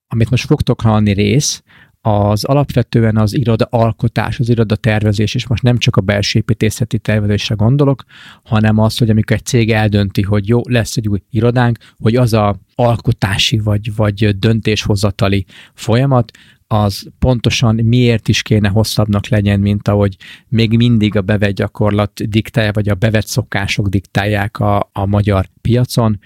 amit 0.07 0.31
most 0.31 0.47
fogtok 0.47 0.81
hallani 0.81 1.13
rész, 1.13 1.63
az 2.07 2.45
alapvetően 2.45 3.17
az 3.17 3.35
iroda 3.35 3.67
alkotás, 3.71 4.39
az 4.39 4.49
iroda 4.49 4.77
tervezés, 4.77 5.35
és 5.35 5.47
most 5.47 5.63
nem 5.63 5.79
csak 5.79 5.97
a 5.97 6.01
belső 6.01 6.39
építészeti 6.39 6.99
tervezésre 6.99 7.55
gondolok, 7.55 8.05
hanem 8.43 8.79
az, 8.79 8.99
hogy 8.99 9.11
amikor 9.11 9.37
egy 9.37 9.45
cég 9.45 9.71
eldönti, 9.71 10.23
hogy 10.23 10.49
jó, 10.49 10.61
lesz 10.69 10.97
egy 10.97 11.09
új 11.09 11.23
irodánk, 11.31 11.79
hogy 11.97 12.17
az 12.17 12.33
a 12.33 12.61
alkotási 12.75 13.59
vagy, 13.59 13.95
vagy 13.95 14.39
döntéshozatali 14.39 15.45
folyamat, 15.75 16.31
az 16.67 17.11
pontosan 17.19 17.75
miért 17.75 18.29
is 18.29 18.43
kéne 18.43 18.69
hosszabbnak 18.69 19.29
legyen, 19.29 19.61
mint 19.61 19.89
ahogy 19.89 20.17
még 20.49 20.77
mindig 20.77 21.17
a 21.17 21.23
bevett 21.23 21.55
gyakorlat 21.55 22.29
diktálja, 22.29 22.73
vagy 22.73 22.89
a 22.89 22.95
bevett 22.95 23.27
szokások 23.27 23.89
diktálják 23.89 24.59
a, 24.59 24.91
a 24.93 25.07
magyar 25.07 25.47
piacon, 25.61 26.19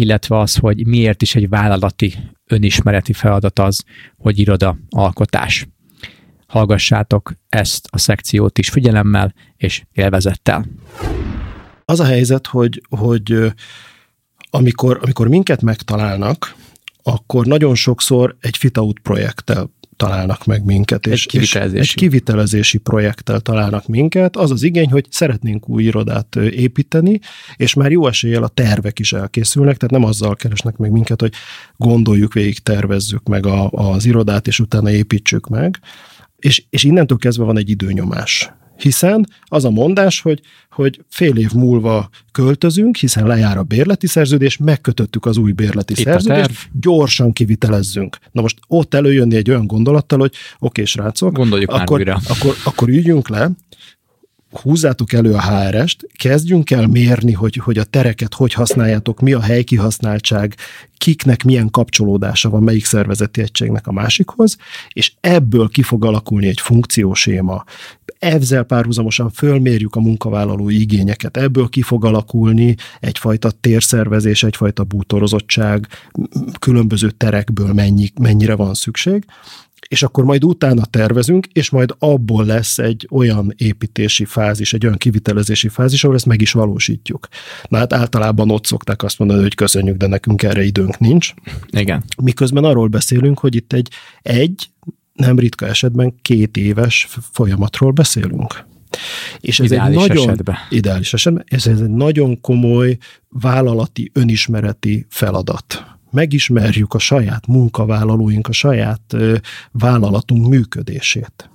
illetve 0.00 0.38
az, 0.38 0.56
hogy 0.56 0.86
miért 0.86 1.22
is 1.22 1.34
egy 1.34 1.48
vállalati 1.48 2.14
önismereti 2.46 3.12
feladat 3.12 3.58
az, 3.58 3.84
hogy 4.16 4.38
iroda 4.38 4.78
alkotás. 4.88 5.68
Hallgassátok 6.46 7.32
ezt 7.48 7.88
a 7.90 7.98
szekciót 7.98 8.58
is 8.58 8.68
figyelemmel 8.68 9.34
és 9.56 9.82
élvezettel. 9.92 10.66
Az 11.84 12.00
a 12.00 12.04
helyzet, 12.04 12.46
hogy, 12.46 12.82
hogy 12.88 13.52
amikor, 14.50 14.98
amikor 15.02 15.28
minket 15.28 15.62
megtalálnak, 15.62 16.54
akkor 17.02 17.46
nagyon 17.46 17.74
sokszor 17.74 18.36
egy 18.40 18.56
fit-out 18.56 18.98
projekttel 18.98 19.70
találnak 19.98 20.44
meg 20.44 20.64
minket. 20.64 21.06
Egy 21.06 21.12
és, 21.12 21.26
kivitelezési. 21.26 21.82
És 21.82 21.90
egy 21.90 21.96
kivitelezési 21.96 22.78
projekttel 22.78 23.40
találnak 23.40 23.86
minket. 23.86 24.36
Az 24.36 24.50
az 24.50 24.62
igény, 24.62 24.90
hogy 24.90 25.06
szeretnénk 25.10 25.68
új 25.68 25.82
irodát 25.82 26.36
építeni, 26.36 27.20
és 27.56 27.74
már 27.74 27.90
jó 27.90 28.06
eséllyel 28.06 28.42
a 28.42 28.48
tervek 28.48 28.98
is 28.98 29.12
elkészülnek, 29.12 29.76
tehát 29.76 29.94
nem 29.94 30.10
azzal 30.10 30.36
keresnek 30.36 30.76
meg 30.76 30.90
minket, 30.90 31.20
hogy 31.20 31.32
gondoljuk 31.76 32.32
végig, 32.32 32.58
tervezzük 32.58 33.28
meg 33.28 33.46
a, 33.46 33.70
az 33.70 34.04
irodát, 34.04 34.46
és 34.46 34.60
utána 34.60 34.90
építsük 34.90 35.48
meg. 35.48 35.80
És, 36.36 36.64
és 36.70 36.84
innentől 36.84 37.18
kezdve 37.18 37.44
van 37.44 37.58
egy 37.58 37.70
időnyomás 37.70 38.50
hiszen 38.78 39.26
az 39.44 39.64
a 39.64 39.70
mondás, 39.70 40.20
hogy, 40.20 40.40
hogy 40.70 41.04
fél 41.08 41.36
év 41.36 41.52
múlva 41.52 42.08
költözünk, 42.32 42.96
hiszen 42.96 43.26
lejár 43.26 43.58
a 43.58 43.62
bérleti 43.62 44.06
szerződés, 44.06 44.56
megkötöttük 44.56 45.26
az 45.26 45.36
új 45.36 45.52
bérleti 45.52 45.92
Itt 45.92 46.04
szerződést, 46.04 46.68
gyorsan 46.80 47.32
kivitelezzünk. 47.32 48.16
Na 48.32 48.40
most 48.40 48.58
ott 48.68 48.94
előjönni 48.94 49.36
egy 49.36 49.50
olyan 49.50 49.66
gondolattal, 49.66 50.18
hogy 50.18 50.32
oké, 50.58 50.84
srácok, 50.84 51.32
Gondoljuk 51.32 51.70
akkor, 51.70 52.04
már 52.04 52.16
akkor, 52.28 52.54
akkor 52.64 52.88
üljünk 52.88 53.28
le, 53.28 53.50
húzzátok 54.50 55.12
elő 55.12 55.32
a 55.34 55.42
HRS-t, 55.42 56.06
kezdjünk 56.16 56.70
el 56.70 56.86
mérni, 56.86 57.32
hogy, 57.32 57.56
hogy 57.56 57.78
a 57.78 57.84
tereket 57.84 58.34
hogy 58.34 58.52
használjátok, 58.52 59.20
mi 59.20 59.32
a 59.32 59.40
helykihasználtság, 59.40 60.54
kiknek 60.96 61.44
milyen 61.44 61.70
kapcsolódása 61.70 62.50
van 62.50 62.62
melyik 62.62 62.84
szervezeti 62.84 63.40
egységnek 63.40 63.86
a 63.86 63.92
másikhoz, 63.92 64.56
és 64.92 65.12
ebből 65.20 65.68
ki 65.68 65.82
fog 65.82 66.04
alakulni 66.04 66.46
egy 66.46 66.60
funkcióséma. 66.60 67.64
Ezzel 68.18 68.62
párhuzamosan 68.62 69.30
fölmérjük 69.30 69.94
a 69.94 70.00
munkavállalói 70.00 70.80
igényeket, 70.80 71.36
ebből 71.36 71.68
ki 71.68 71.82
fog 71.82 72.04
alakulni 72.04 72.74
egyfajta 73.00 73.50
térszervezés, 73.50 74.42
egyfajta 74.42 74.84
bútorozottság, 74.84 75.86
különböző 76.58 77.10
terekből 77.10 77.72
mennyi, 77.72 78.12
mennyire 78.20 78.54
van 78.54 78.74
szükség, 78.74 79.24
és 79.88 80.02
akkor 80.02 80.24
majd 80.24 80.44
utána 80.44 80.84
tervezünk, 80.84 81.46
és 81.46 81.70
majd 81.70 81.94
abból 81.98 82.44
lesz 82.44 82.78
egy 82.78 83.08
olyan 83.10 83.52
építési 83.56 84.24
fázis, 84.24 84.72
egy 84.72 84.84
olyan 84.84 84.96
kivitelezési 84.96 85.68
fázis, 85.68 86.04
ahol 86.04 86.16
ezt 86.16 86.26
meg 86.26 86.40
is 86.40 86.52
valósítjuk. 86.52 87.28
Na 87.68 87.78
hát 87.78 87.92
általában 87.92 88.50
ott 88.50 88.66
szokták 88.66 89.02
azt 89.02 89.18
mondani, 89.18 89.42
hogy 89.42 89.54
köszönjük, 89.54 89.96
de 89.96 90.06
nekünk 90.06 90.42
erre 90.42 90.62
időnk 90.62 90.98
nincs. 90.98 91.32
Igen. 91.70 92.04
Miközben 92.22 92.64
arról 92.64 92.88
beszélünk, 92.88 93.38
hogy 93.38 93.54
itt 93.54 93.72
egy, 93.72 93.88
egy 94.22 94.70
nem 95.12 95.38
ritka 95.38 95.66
esetben 95.66 96.14
két 96.22 96.56
éves 96.56 97.08
folyamatról 97.32 97.90
beszélünk. 97.90 98.66
És 99.40 99.60
ez 99.60 99.66
ideális 99.66 100.02
egy 100.02 100.08
nagyon, 100.08 100.28
esetben. 100.28 100.56
Ideális 100.70 101.12
esetben. 101.12 101.44
Ez 101.46 101.66
egy 101.66 101.88
nagyon 101.88 102.40
komoly 102.40 102.96
vállalati, 103.28 104.10
önismereti 104.14 105.06
feladat 105.08 105.97
megismerjük 106.10 106.94
a 106.94 106.98
saját 106.98 107.46
munkavállalóink, 107.46 108.48
a 108.48 108.52
saját 108.52 109.16
vállalatunk 109.72 110.48
működését. 110.48 111.50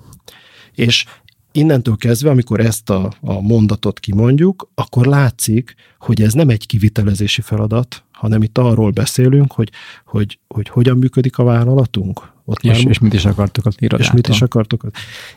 És 0.75 1.05
innentől 1.51 1.95
kezdve, 1.95 2.29
amikor 2.29 2.59
ezt 2.59 2.89
a, 2.89 3.13
a 3.21 3.41
mondatot 3.41 3.99
kimondjuk, 3.99 4.69
akkor 4.75 5.05
látszik, 5.05 5.75
hogy 5.99 6.21
ez 6.21 6.33
nem 6.33 6.49
egy 6.49 6.67
kivitelezési 6.67 7.41
feladat, 7.41 8.03
hanem 8.11 8.41
itt 8.43 8.57
arról 8.57 8.91
beszélünk, 8.91 9.51
hogy, 9.51 9.69
hogy, 10.05 10.39
hogy 10.47 10.69
hogyan 10.69 10.97
működik 10.97 11.37
a 11.37 11.43
vállalatunk. 11.43 12.31
Ott 12.45 12.63
és, 12.63 12.77
már, 12.77 12.87
és 12.87 12.99
mit 12.99 13.13
is 13.13 13.25
akartok 13.25 13.65
az 13.65 13.75
irodától. 13.79 14.05
És 14.05 14.11
mit 14.11 14.27
is 14.27 14.41
akartok. 14.41 14.85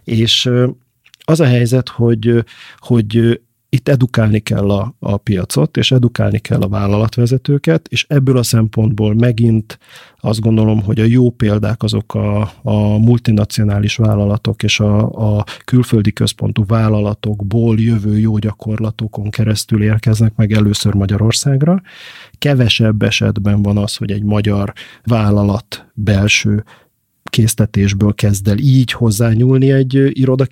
És 0.05 0.50
az 1.24 1.40
a 1.40 1.44
helyzet, 1.44 1.88
hogy, 1.88 2.44
hogy 2.79 3.40
itt 3.68 3.88
edukálni 3.88 4.38
kell 4.38 4.70
a, 4.70 4.94
a 4.98 5.16
piacot, 5.16 5.76
és 5.76 5.92
edukálni 5.92 6.38
kell 6.38 6.61
a 6.61 6.68
vállalatvezetőket, 6.68 7.88
és 7.88 8.07
ebből 8.09 8.37
a 8.37 8.42
szempontból 8.42 9.14
megint 9.14 9.79
azt 10.20 10.40
gondolom, 10.40 10.83
hogy 10.83 11.00
a 11.00 11.05
jó 11.05 11.31
példák 11.31 11.83
azok 11.83 12.14
a, 12.14 12.40
a 12.62 12.98
multinacionális 12.98 13.96
vállalatok 13.96 14.62
és 14.62 14.81
a, 14.81 15.11
a 15.38 15.44
külföldi 15.64 16.12
központú 16.12 16.64
vállalatokból 16.66 17.81
jövő 17.81 18.18
jó 18.18 18.38
gyakorlatokon 18.38 19.31
keresztül 19.31 19.83
érkeznek 19.83 20.33
meg 20.37 20.52
először 20.52 20.94
Magyarországra. 20.94 21.83
Kevesebb 22.38 23.02
esetben 23.02 23.62
van 23.62 23.76
az, 23.76 23.96
hogy 23.96 24.11
egy 24.11 24.22
magyar 24.22 24.72
vállalat 25.05 25.87
belső 25.94 26.64
késztetésből 27.37 28.14
kezd 28.14 28.49
el 28.49 28.59
így 28.59 28.92
hozzányúlni 28.92 29.70
egy 29.70 30.18
iroda 30.18 30.46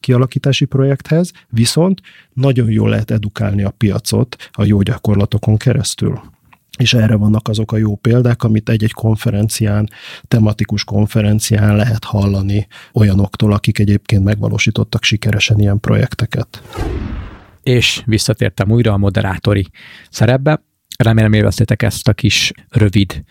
kialakítási 0.00 0.64
projekthez, 0.64 1.30
viszont 1.48 2.00
nagyon 2.32 2.70
jól 2.70 2.88
lehet 2.88 3.10
edukálni 3.10 3.62
a 3.62 3.70
piacot 3.70 4.36
a 4.50 4.64
jó 4.64 4.82
gyakorlatokon 4.82 5.56
keresztül. 5.56 6.20
És 6.78 6.94
erre 6.94 7.14
vannak 7.14 7.48
azok 7.48 7.72
a 7.72 7.76
jó 7.76 7.96
példák, 7.96 8.42
amit 8.42 8.68
egy-egy 8.68 8.92
konferencián, 8.92 9.88
tematikus 10.28 10.84
konferencián 10.84 11.76
lehet 11.76 12.04
hallani 12.04 12.66
olyanoktól, 12.92 13.52
akik 13.52 13.78
egyébként 13.78 14.24
megvalósítottak 14.24 15.02
sikeresen 15.04 15.58
ilyen 15.58 15.80
projekteket. 15.80 16.62
És 17.62 18.02
visszatértem 18.06 18.70
újra 18.70 18.92
a 18.92 18.96
moderátori 18.96 19.66
szerepbe. 20.10 20.62
Remélem 20.98 21.32
élveztétek 21.32 21.82
ezt 21.82 22.08
a 22.08 22.12
kis 22.12 22.52
rövid 22.68 23.24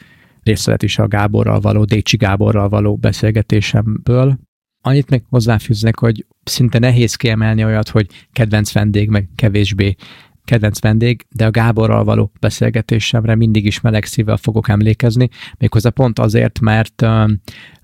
részlet 0.44 0.84
is 0.84 1.00
a 1.00 1.08
Gáborral 1.08 1.60
való, 1.60 1.84
Décsi 1.84 2.18
Gáborral 2.18 2.70
való 2.70 2.96
beszélgetésemből. 2.96 4.40
Annyit 4.82 5.10
még 5.10 5.24
hozzáfűznek, 5.30 6.00
hogy 6.00 6.26
szinte 6.44 6.80
nehéz 6.80 7.16
kiemelni 7.16 7.64
olyat, 7.64 7.90
hogy 7.90 8.08
kedvenc 8.32 8.72
vendég, 8.72 9.10
meg 9.10 9.30
kevésbé 9.36 9.96
kedvenc 10.44 10.82
vendég, 10.82 11.26
de 11.30 11.46
a 11.46 11.52
Gáborral 11.52 12.04
való 12.04 12.32
beszélgetésemre 12.40 13.36
mindig 13.36 13.66
is 13.66 13.82
meleg 13.82 14.06
szívvel 14.06 14.38
fogok 14.38 14.70
emlékezni, 14.70 15.30
méghozzá 15.58 15.90
pont 15.90 16.20
azért, 16.20 16.60
mert 16.60 17.06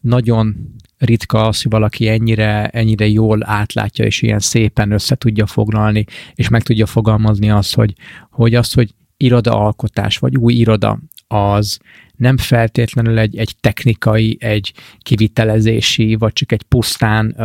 nagyon 0.01 0.55
ritka 0.97 1.47
az, 1.47 1.61
hogy 1.61 1.71
valaki 1.71 2.07
ennyire, 2.07 2.67
ennyire 2.67 3.07
jól 3.07 3.39
átlátja, 3.49 4.05
és 4.05 4.21
ilyen 4.21 4.39
szépen 4.39 4.91
össze 4.91 5.15
tudja 5.15 5.45
foglalni, 5.45 6.05
és 6.33 6.49
meg 6.49 6.63
tudja 6.63 6.85
fogalmazni 6.85 7.49
azt, 7.49 7.75
hogy, 7.75 7.93
hogy 8.29 8.55
az, 8.55 8.73
hogy 8.73 8.95
irodaalkotás, 9.17 10.17
vagy 10.17 10.37
új 10.37 10.53
iroda, 10.53 10.99
az 11.27 11.77
nem 12.15 12.37
feltétlenül 12.37 13.19
egy, 13.19 13.37
egy 13.37 13.55
technikai, 13.59 14.37
egy 14.39 14.73
kivitelezési, 14.99 16.15
vagy 16.15 16.33
csak 16.33 16.51
egy 16.51 16.63
pusztán 16.63 17.35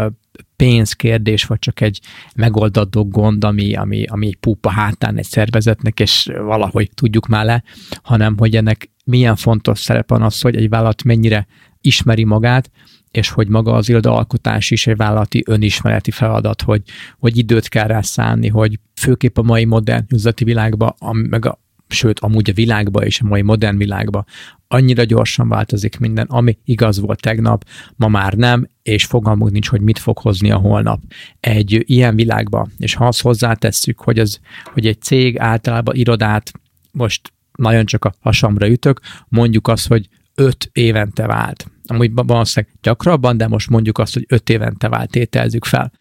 pénzkérdés, 0.57 1.45
vagy 1.45 1.59
csak 1.59 1.81
egy 1.81 2.01
megoldandó 2.35 3.09
gond, 3.09 3.45
ami, 3.45 3.75
ami, 3.75 4.05
ami 4.05 4.27
egy 4.27 4.37
púpa 4.37 4.71
hátán 4.71 5.17
egy 5.17 5.25
szervezetnek, 5.25 6.01
és 6.01 6.31
valahogy 6.39 6.91
tudjuk 6.95 7.27
már 7.27 7.45
le, 7.45 7.63
hanem 8.03 8.37
hogy 8.39 8.57
ennek 8.57 8.91
milyen 9.05 9.37
fontos 9.37 9.79
szerep 9.79 10.09
van 10.09 10.23
az, 10.23 10.41
hogy 10.41 10.57
egy 10.57 10.69
vállalat 10.69 11.03
mennyire 11.03 11.47
ismeri 11.81 12.25
magát, 12.25 12.71
és 13.11 13.29
hogy 13.29 13.49
maga 13.49 13.73
az 13.73 13.89
irodaalkotás 13.89 14.71
is 14.71 14.87
egy 14.87 14.97
vállalati 14.97 15.43
önismereti 15.47 16.11
feladat, 16.11 16.63
hogy, 16.63 16.83
hogy 17.19 17.37
időt 17.37 17.69
kell 17.69 17.87
rá 17.87 18.01
szánni, 18.01 18.49
hogy 18.49 18.79
főképp 18.95 19.39
a 19.39 19.43
mai 19.43 19.65
modern 19.65 20.07
üzleti 20.13 20.45
világban, 20.45 20.95
meg 21.13 21.45
a, 21.45 21.61
sőt, 21.93 22.21
amúgy 22.21 22.51
a 22.51 22.53
világban 22.53 23.03
és 23.03 23.21
a 23.21 23.27
mai 23.27 23.43
modern 23.43 23.77
világban 23.77 24.27
annyira 24.73 25.05
gyorsan 25.05 25.49
változik 25.49 25.99
minden, 25.99 26.27
ami 26.27 26.59
igaz 26.65 27.01
volt 27.01 27.21
tegnap, 27.21 27.65
ma 27.97 28.09
már 28.09 28.35
nem, 28.35 28.69
és 28.83 29.05
fogalmunk 29.05 29.51
nincs, 29.51 29.69
hogy 29.69 29.81
mit 29.81 29.99
fog 29.99 30.19
hozni 30.19 30.51
a 30.51 30.57
holnap. 30.57 31.01
Egy 31.41 31.83
ilyen 31.87 32.15
világban, 32.15 32.73
és 32.79 32.95
ha 32.95 33.07
azt 33.07 33.23
hozzátesszük, 33.23 34.01
hogy, 34.01 34.19
az, 34.19 34.41
hogy 34.65 34.87
egy 34.87 35.01
cég 35.01 35.39
általában 35.39 35.95
irodát 35.95 36.53
most 36.93 37.33
nagyon 37.53 37.85
csak 37.85 38.05
a 38.05 38.15
hasamra 38.21 38.69
ütök, 38.69 39.01
mondjuk 39.29 39.69
azt, 39.69 39.87
hogy 39.87 40.09
öt 40.35 40.71
évente 40.73 41.27
vált. 41.27 41.71
Amúgy 41.87 42.11
valószínűleg 42.15 42.75
gyakrabban, 42.83 43.37
de 43.37 43.49
most 43.49 43.71
mondjuk 43.71 43.99
azt, 43.99 44.15
hogy 44.15 44.25
öt 44.29 44.51
évente 44.51 44.89
vált, 44.89 45.11
tételzük 45.11 45.65
fel 45.65 45.93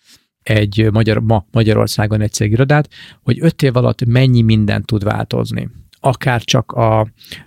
egy 0.49 0.89
Magyar, 0.91 1.19
ma 1.19 1.45
Magyarországon 1.51 2.21
egy 2.21 2.31
cégirodát, 2.31 2.89
hogy 3.23 3.37
öt 3.41 3.61
év 3.61 3.75
alatt 3.75 4.05
mennyi 4.05 4.41
minden 4.41 4.83
tud 4.83 5.03
változni 5.03 5.69
akár 6.01 6.41
csak 6.41 6.71
a, 6.71 6.99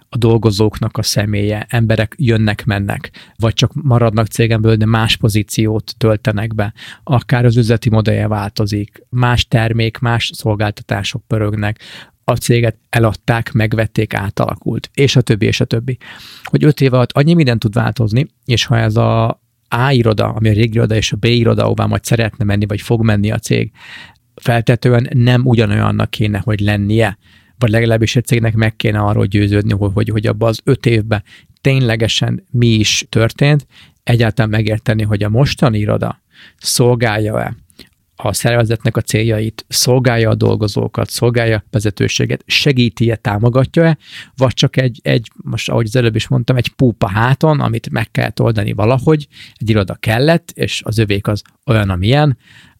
a 0.09 0.17
dolgozóknak 0.17 0.97
a 0.97 1.03
személye, 1.03 1.67
emberek 1.69 2.15
jönnek-mennek, 2.19 3.11
vagy 3.37 3.55
csak 3.55 3.73
maradnak 3.75 4.27
cégemből, 4.27 4.77
de 4.77 4.87
más 4.87 5.17
pozíciót 5.17 5.95
töltenek 5.99 6.55
be, 6.55 6.73
akár 7.05 7.45
az 7.45 7.57
üzleti 7.57 7.91
modellje 7.91 8.29
változik, 8.29 9.07
más 9.09 9.49
termék, 9.49 9.99
más 9.99 10.31
szolgáltatások 10.35 11.23
pörögnek, 11.27 11.79
a 12.25 12.37
céget 12.37 12.79
eladták, 12.88 13.53
megvették, 13.53 14.15
átalakult, 14.15 14.91
és 14.95 15.17
a 15.17 15.21
többi, 15.21 15.47
és 15.47 15.61
a 15.61 15.65
többi. 15.65 15.99
Hogy 16.43 16.65
öt 16.65 16.81
év 16.81 16.93
alatt 16.93 17.12
annyi 17.12 17.35
minden 17.35 17.59
tud 17.59 17.75
változni, 17.75 18.27
és 18.45 18.65
ha 18.65 18.79
ez 18.79 18.97
a 18.97 19.41
A 19.75 19.91
iroda, 19.91 20.29
ami 20.29 20.49
a 20.49 20.53
régi 20.53 20.75
iroda, 20.75 20.95
és 20.95 21.13
a 21.13 21.17
B 21.17 21.25
iroda, 21.25 21.65
ahová 21.65 21.87
majd 21.87 22.05
szeretne 22.05 22.45
menni, 22.45 22.67
vagy 22.67 22.81
fog 22.81 23.05
menni 23.05 23.31
a 23.31 23.39
cég, 23.39 23.71
feltetően 24.35 25.09
nem 25.13 25.47
ugyanolyannak 25.47 26.11
kéne, 26.11 26.39
hogy 26.39 26.61
lennie, 26.61 27.19
vagy 27.59 27.71
legalábbis 27.71 28.17
egy 28.17 28.25
cégnek 28.25 28.55
meg 28.55 28.77
kéne 28.77 28.99
arról 28.99 29.27
győződni, 29.27 29.73
hogy, 29.73 29.91
hogy, 29.95 30.09
hogy 30.09 30.27
abban 30.27 30.49
az 30.49 30.61
öt 30.65 30.87
évben 30.87 31.23
ténylegesen 31.61 32.47
mi 32.51 32.67
is 32.67 33.07
történt, 33.09 33.67
egyáltalán 34.03 34.51
megérteni, 34.51 35.03
hogy 35.03 35.23
a 35.23 35.29
mostani 35.29 35.79
iroda 35.79 36.23
szolgálja-e 36.57 37.57
a 38.16 38.33
szervezetnek 38.33 38.96
a 38.96 39.01
céljait, 39.01 39.64
szolgálja 39.68 40.31
a 40.31 40.35
dolgozókat, 40.35 41.11
szolgálja 41.11 41.57
a 41.57 41.64
vezetőséget, 41.70 42.42
segíti-e, 42.46 43.16
támogatja-e, 43.16 43.98
vagy 44.37 44.55
csak 44.55 44.77
egy, 44.77 45.01
egy, 45.03 45.31
most 45.42 45.68
ahogy 45.68 45.87
az 45.87 45.96
előbb 45.96 46.16
is 46.16 46.29
mondtam, 46.29 46.57
egy 46.57 46.68
púpa 46.68 47.09
háton, 47.09 47.61
amit 47.61 47.90
meg 47.90 48.11
kellett 48.11 48.40
oldani 48.40 48.72
valahogy, 48.72 49.29
egy 49.55 49.70
iroda 49.70 49.94
kellett, 49.94 50.51
és 50.55 50.83
az 50.85 50.98
övék 50.98 51.27
az 51.27 51.42
olyan, 51.66 51.90
amilyen, 51.90 52.38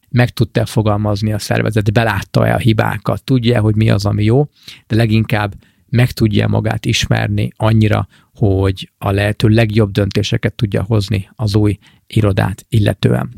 meg 0.09 0.31
tudta 0.31 0.67
fogalmazni 0.67 1.33
a 1.33 1.39
szervezet, 1.39 1.93
belátta-e 1.93 2.55
a 2.55 2.59
hibákat, 2.59 3.25
tudja 3.25 3.61
hogy 3.61 3.77
mi 3.77 3.91
az, 3.91 4.07
ami 4.07 4.25
jó, 4.25 4.49
de 4.87 4.97
leginkább 4.97 5.55
meg 5.89 6.11
tudja 6.11 6.49
magát 6.49 6.87
ismerni 6.87 7.53
annyira, 7.57 8.09
hogy 8.35 8.91
a 8.99 9.11
lehető 9.11 9.49
legjobb 9.49 9.91
döntéseket 9.91 10.55
tudja 10.55 10.83
hozni 10.83 11.29
az 11.35 11.55
új 11.55 11.79
irodát 12.07 12.67
illetően. 12.69 13.31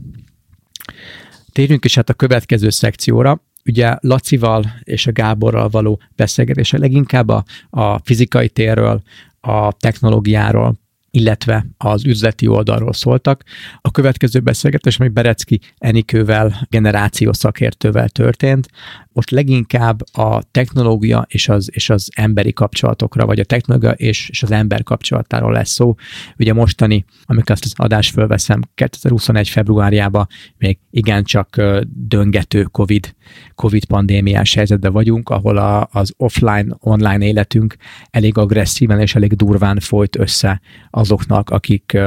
Térjünk 1.55 1.85
is 1.85 1.95
hát 1.95 2.09
a 2.09 2.15
következő 2.15 2.71
szekcióra, 2.71 3.43
ugye 3.65 3.97
Lacival 4.01 4.65
és 4.83 5.07
a 5.07 5.13
Gáborral 5.13 5.69
való 5.69 6.01
beszélgetése 6.17 6.79
leginkább 6.79 7.29
a, 7.29 7.45
a 7.71 7.99
fizikai 7.99 8.49
térről, 8.49 9.03
a 9.41 9.73
technológiáról, 9.73 10.79
illetve 11.11 11.67
az 11.77 12.05
üzleti 12.05 12.47
oldalról 12.47 12.93
szóltak. 12.93 13.43
A 13.81 13.91
következő 13.91 14.41
beszélgetés, 14.41 14.99
ami 14.99 15.09
Berecki 15.09 15.61
Enikővel, 15.79 16.67
generáció 16.71 17.33
szakértővel 17.33 18.09
történt, 18.09 18.69
most 19.15 19.31
leginkább 19.31 20.03
a 20.13 20.43
technológia 20.51 21.27
és 21.29 21.49
az, 21.49 21.69
és 21.73 21.91
az 21.91 22.09
emberi 22.15 22.53
kapcsolatokra, 22.53 23.27
vagy 23.27 23.41
a 23.41 23.45
technológia 23.45 23.91
és, 23.91 24.29
és 24.29 24.43
az 24.43 24.51
ember 24.51 24.83
kapcsolatáról 24.83 25.53
lesz 25.53 25.71
szó. 25.71 25.95
Ugye 26.39 26.53
mostani, 26.53 27.05
amikor 27.25 27.51
azt 27.51 27.65
az 27.65 27.73
adást 27.77 28.13
fölveszem, 28.13 28.61
2021. 28.75 29.49
februárjában 29.49 30.27
még 30.59 30.79
igencsak 30.91 31.63
döngető 31.89 32.63
COVID, 32.63 33.15
COVID 33.55 33.85
pandémiás 33.85 34.55
helyzetben 34.55 34.93
vagyunk, 34.93 35.29
ahol 35.29 35.57
a, 35.57 35.89
az 35.93 36.13
offline, 36.17 36.77
online 36.79 37.25
életünk 37.25 37.77
elég 38.11 38.39
agresszíven 38.39 39.01
és 39.01 39.15
elég 39.15 39.33
durván 39.33 39.81
folyt 39.81 40.19
össze 40.19 40.61
azoknak, 40.91 41.51
akik 41.51 41.99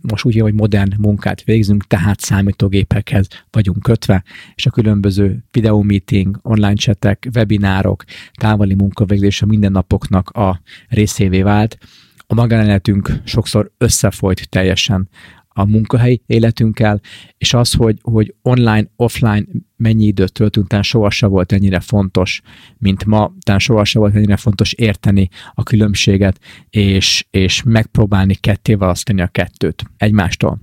most 0.00 0.24
úgy, 0.24 0.40
hogy 0.40 0.54
modern 0.54 0.92
munkát 0.98 1.44
végzünk, 1.44 1.86
tehát 1.86 2.20
számítógépekhez 2.20 3.26
vagyunk 3.50 3.82
kötve, 3.82 4.24
és 4.54 4.66
a 4.66 4.70
különböző 4.70 5.44
videomeeting, 5.50 6.38
online 6.52 6.74
csetek, 6.74 7.28
webinárok, 7.34 8.04
távoli 8.32 8.74
munkavégzés 8.74 9.42
a 9.42 9.46
mindennapoknak 9.46 10.30
a 10.30 10.60
részévé 10.88 11.42
vált. 11.42 11.78
A 12.26 12.34
magánéletünk 12.34 13.20
sokszor 13.24 13.72
összefolyt 13.78 14.48
teljesen 14.48 15.08
a 15.54 15.64
munkahelyi 15.64 16.22
életünkkel, 16.26 17.00
és 17.38 17.54
az, 17.54 17.72
hogy, 17.72 17.98
hogy 18.02 18.34
online, 18.42 18.84
offline 18.96 19.44
mennyi 19.76 20.04
időt 20.04 20.32
töltünk, 20.32 20.66
talán 20.66 20.84
sohasem 20.84 21.30
volt 21.30 21.52
ennyire 21.52 21.80
fontos, 21.80 22.40
mint 22.78 23.04
ma, 23.04 23.34
talán 23.40 23.60
sohasem 23.60 24.00
volt 24.00 24.14
ennyire 24.14 24.36
fontos 24.36 24.72
érteni 24.72 25.28
a 25.54 25.62
különbséget, 25.62 26.38
és, 26.70 27.26
és 27.30 27.62
megpróbálni 27.62 28.34
ketté 28.34 28.74
választani 28.74 29.20
a 29.20 29.26
kettőt 29.26 29.84
egymástól. 29.96 30.60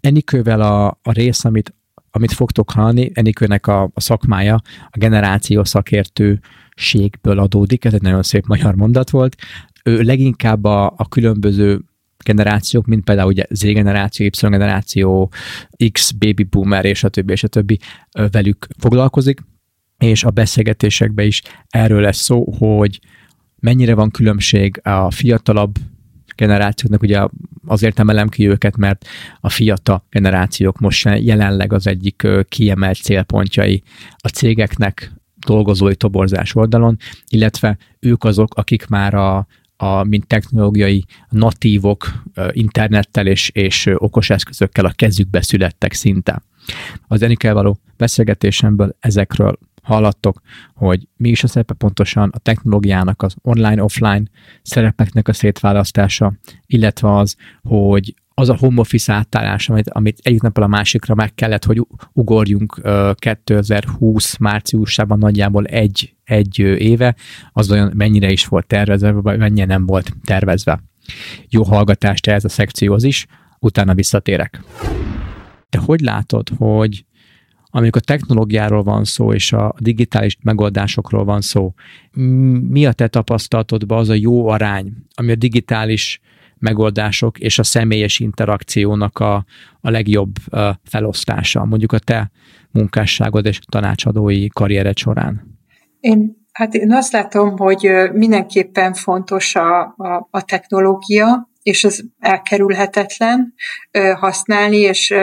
Enikővel 0.00 0.60
a, 0.60 0.86
a 1.02 1.12
rész, 1.12 1.44
amit 1.44 1.74
amit 2.14 2.32
fogtok 2.32 2.70
hallani, 2.70 3.10
Enikőnek 3.14 3.66
a, 3.66 3.82
a 3.94 4.00
szakmája 4.00 4.60
a 4.90 4.98
generáció 4.98 5.64
szakértőségből 5.64 7.38
adódik, 7.38 7.84
ez 7.84 7.94
egy 7.94 8.02
nagyon 8.02 8.22
szép 8.22 8.46
magyar 8.46 8.74
mondat 8.74 9.10
volt. 9.10 9.36
Ő 9.84 10.00
leginkább 10.00 10.64
a, 10.64 10.94
a 10.96 11.08
különböző 11.08 11.80
generációk, 12.24 12.86
mint 12.86 13.04
például 13.04 13.28
ugye 13.28 13.44
Z 13.50 13.62
generáció, 13.62 14.26
Y 14.26 14.30
generáció, 14.40 15.30
X, 15.92 16.10
baby 16.10 16.42
boomer 16.42 16.84
és 16.84 17.04
a 17.04 17.08
többi, 17.08 17.32
és 17.32 17.44
a 17.44 17.48
többi 17.48 17.78
velük 18.30 18.66
foglalkozik, 18.78 19.40
és 19.98 20.24
a 20.24 20.30
beszélgetésekben 20.30 21.26
is 21.26 21.42
erről 21.68 22.00
lesz 22.00 22.18
szó, 22.18 22.52
hogy 22.58 23.00
mennyire 23.58 23.94
van 23.94 24.10
különbség 24.10 24.80
a 24.82 25.10
fiatalabb 25.10 25.76
generációknak, 26.36 27.02
ugye 27.02 27.26
azért 27.72 27.98
emelem 27.98 28.28
ki 28.28 28.48
őket, 28.48 28.76
mert 28.76 29.06
a 29.40 29.48
fiatal 29.48 30.06
generációk 30.10 30.78
most 30.78 31.08
jelenleg 31.18 31.72
az 31.72 31.86
egyik 31.86 32.26
kiemelt 32.48 32.96
célpontjai 32.96 33.82
a 34.16 34.28
cégeknek 34.28 35.12
dolgozói 35.46 35.94
toborzás 35.94 36.54
oldalon, 36.54 36.96
illetve 37.28 37.78
ők 38.00 38.24
azok, 38.24 38.54
akik 38.54 38.86
már 38.86 39.14
a, 39.14 39.46
a, 39.76 40.02
mint 40.04 40.26
technológiai 40.26 41.04
natívok 41.28 42.22
internettel 42.50 43.26
és, 43.26 43.50
és 43.54 43.90
okos 43.94 44.30
eszközökkel 44.30 44.84
a 44.84 44.92
kezükbe 44.96 45.42
születtek 45.42 45.92
szinte. 45.92 46.42
Az 47.06 47.22
Enikkel 47.22 47.54
való 47.54 47.78
beszélgetésemből 47.96 48.96
ezekről 49.00 49.58
hallattok, 49.82 50.40
hogy 50.74 51.08
mi 51.16 51.28
is 51.28 51.42
a 51.42 51.46
szerepe 51.46 51.74
pontosan 51.74 52.30
a 52.32 52.38
technológiának 52.38 53.22
az 53.22 53.34
online-offline 53.42 54.22
szerepeknek 54.62 55.28
a 55.28 55.32
szétválasztása, 55.32 56.32
illetve 56.66 57.16
az, 57.16 57.36
hogy 57.62 58.14
az 58.34 58.48
a 58.48 58.56
home 58.56 58.80
office 58.80 59.12
átállás, 59.12 59.68
amit, 59.68 59.90
amit 59.90 60.18
egyik 60.22 60.42
napról 60.42 60.64
a 60.64 60.68
másikra 60.68 61.14
meg 61.14 61.34
kellett, 61.34 61.64
hogy 61.64 61.86
ugorjunk 62.12 62.80
2020 63.14 64.36
márciusában 64.36 65.18
nagyjából 65.18 65.64
egy, 65.64 66.14
egy 66.24 66.58
éve, 66.58 67.14
az 67.52 67.70
olyan 67.70 67.92
mennyire 67.94 68.30
is 68.30 68.46
volt 68.46 68.66
tervezve, 68.66 69.10
vagy 69.10 69.38
mennyire 69.38 69.66
nem 69.66 69.86
volt 69.86 70.12
tervezve. 70.24 70.82
Jó 71.48 71.62
hallgatást 71.62 72.26
ez 72.26 72.44
a 72.44 72.48
szekcióhoz 72.48 73.04
is, 73.04 73.26
utána 73.58 73.94
visszatérek. 73.94 74.62
Te 75.68 75.78
hogy 75.78 76.00
látod, 76.00 76.48
hogy 76.56 77.04
amikor 77.74 78.02
technológiáról 78.02 78.82
van 78.82 79.04
szó, 79.04 79.32
és 79.32 79.52
a 79.52 79.74
digitális 79.78 80.36
megoldásokról 80.42 81.24
van 81.24 81.40
szó, 81.40 81.74
mi 82.68 82.86
a 82.86 82.92
te 82.92 83.08
tapasztalatodban 83.08 83.98
az 83.98 84.08
a 84.08 84.14
jó 84.14 84.48
arány, 84.48 84.92
ami 85.14 85.30
a 85.30 85.34
digitális 85.34 86.20
megoldások 86.58 87.38
és 87.38 87.58
a 87.58 87.62
személyes 87.62 88.18
interakciónak 88.18 89.18
a, 89.18 89.44
a 89.80 89.90
legjobb 89.90 90.34
felosztása, 90.84 91.64
mondjuk 91.64 91.92
a 91.92 91.98
te 91.98 92.30
munkásságod 92.70 93.46
és 93.46 93.58
tanácsadói 93.58 94.48
karriered 94.48 94.96
során? 94.96 95.58
Én 96.00 96.40
Hát 96.52 96.74
én 96.74 96.92
azt 96.92 97.12
látom, 97.12 97.56
hogy 97.56 97.90
mindenképpen 98.12 98.94
fontos 98.94 99.54
a, 99.54 99.80
a, 99.80 100.28
a 100.30 100.42
technológia, 100.42 101.50
és 101.62 101.84
ez 101.84 101.98
elkerülhetetlen 102.18 103.54
használni, 104.14 104.76
és 104.76 105.14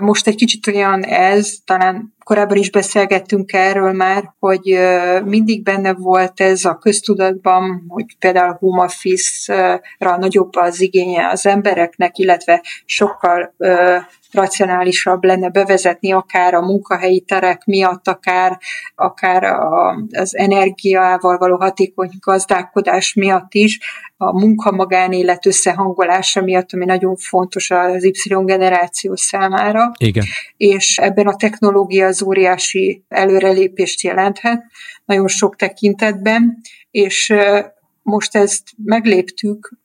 most 0.00 0.26
egy 0.26 0.36
kicsit 0.36 0.66
olyan 0.66 1.04
ez, 1.04 1.56
talán 1.64 2.13
korábban 2.24 2.56
is 2.56 2.70
beszélgettünk 2.70 3.52
erről 3.52 3.92
már, 3.92 4.32
hogy 4.38 4.78
mindig 5.24 5.62
benne 5.62 5.94
volt 5.94 6.40
ez 6.40 6.64
a 6.64 6.78
köztudatban, 6.78 7.84
hogy 7.88 8.16
például 8.18 8.56
home 8.60 8.84
office-ra 8.84 10.16
nagyobb 10.16 10.56
az 10.56 10.80
igénye 10.80 11.28
az 11.28 11.46
embereknek, 11.46 12.18
illetve 12.18 12.62
sokkal 12.84 13.54
racionálisabb 14.34 15.24
lenne 15.24 15.48
bevezetni 15.48 16.12
akár 16.12 16.54
a 16.54 16.60
munkahelyi 16.60 17.20
terek 17.20 17.64
miatt, 17.64 18.08
akár, 18.08 18.58
akár 18.94 19.42
a, 19.44 19.96
az 20.12 20.36
energiával 20.36 21.38
való 21.38 21.56
hatékony 21.56 22.10
gazdálkodás 22.20 23.14
miatt 23.14 23.54
is, 23.54 23.78
a 24.16 24.32
munka-magánélet 24.32 25.46
összehangolása 25.46 26.42
miatt, 26.42 26.72
ami 26.72 26.84
nagyon 26.84 27.16
fontos 27.16 27.70
az 27.70 28.04
Y 28.04 28.34
generáció 28.44 29.16
számára. 29.16 29.92
Igen. 29.98 30.24
És 30.56 30.98
ebben 30.98 31.26
a 31.26 31.36
technológia 31.36 32.06
az 32.14 32.22
óriási 32.22 33.04
előrelépést 33.08 34.00
jelenthet, 34.00 34.62
nagyon 35.04 35.28
sok 35.28 35.56
tekintetben, 35.56 36.60
és 36.90 37.34
most 38.02 38.36
ezt 38.36 38.62
megléptük 38.84 39.78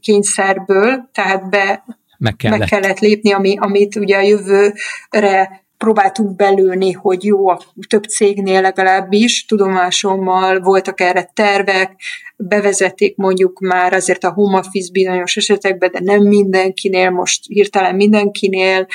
kényszerből, 0.00 1.10
tehát 1.12 1.48
be 1.48 1.84
meg 2.18 2.36
kellett, 2.36 2.58
meg 2.58 2.68
kellett 2.68 2.98
lépni, 2.98 3.32
ami, 3.32 3.56
amit 3.58 3.96
ugye 3.96 4.16
a 4.16 4.20
jövőre 4.20 5.65
próbáltunk 5.78 6.36
belőni, 6.36 6.92
hogy 6.92 7.24
jó, 7.24 7.48
a 7.48 7.60
több 7.88 8.04
cégnél 8.04 8.60
legalábbis 8.60 9.44
tudomásommal 9.44 10.60
voltak 10.60 11.00
erre 11.00 11.30
tervek, 11.34 12.00
bevezették 12.36 13.16
mondjuk 13.16 13.60
már 13.60 13.92
azért 13.92 14.24
a 14.24 14.32
home 14.32 14.58
office 14.58 14.88
bizonyos 14.92 15.36
esetekben, 15.36 15.90
de 15.92 16.00
nem 16.02 16.22
mindenkinél, 16.22 17.10
most 17.10 17.44
hirtelen 17.46 17.94
mindenkinél. 17.94 18.86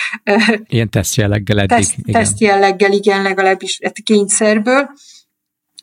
Ilyen 0.67 0.89
teszt 0.89 1.15
jelleggel 1.15 1.58
eddig. 1.60 1.78
Teszt, 1.78 1.96
igen. 1.98 2.22
teszt 2.22 2.39
jelleggel, 2.39 2.91
igen, 2.91 3.22
legalábbis 3.22 3.80
hát 3.84 4.00
kényszerből. 4.04 4.89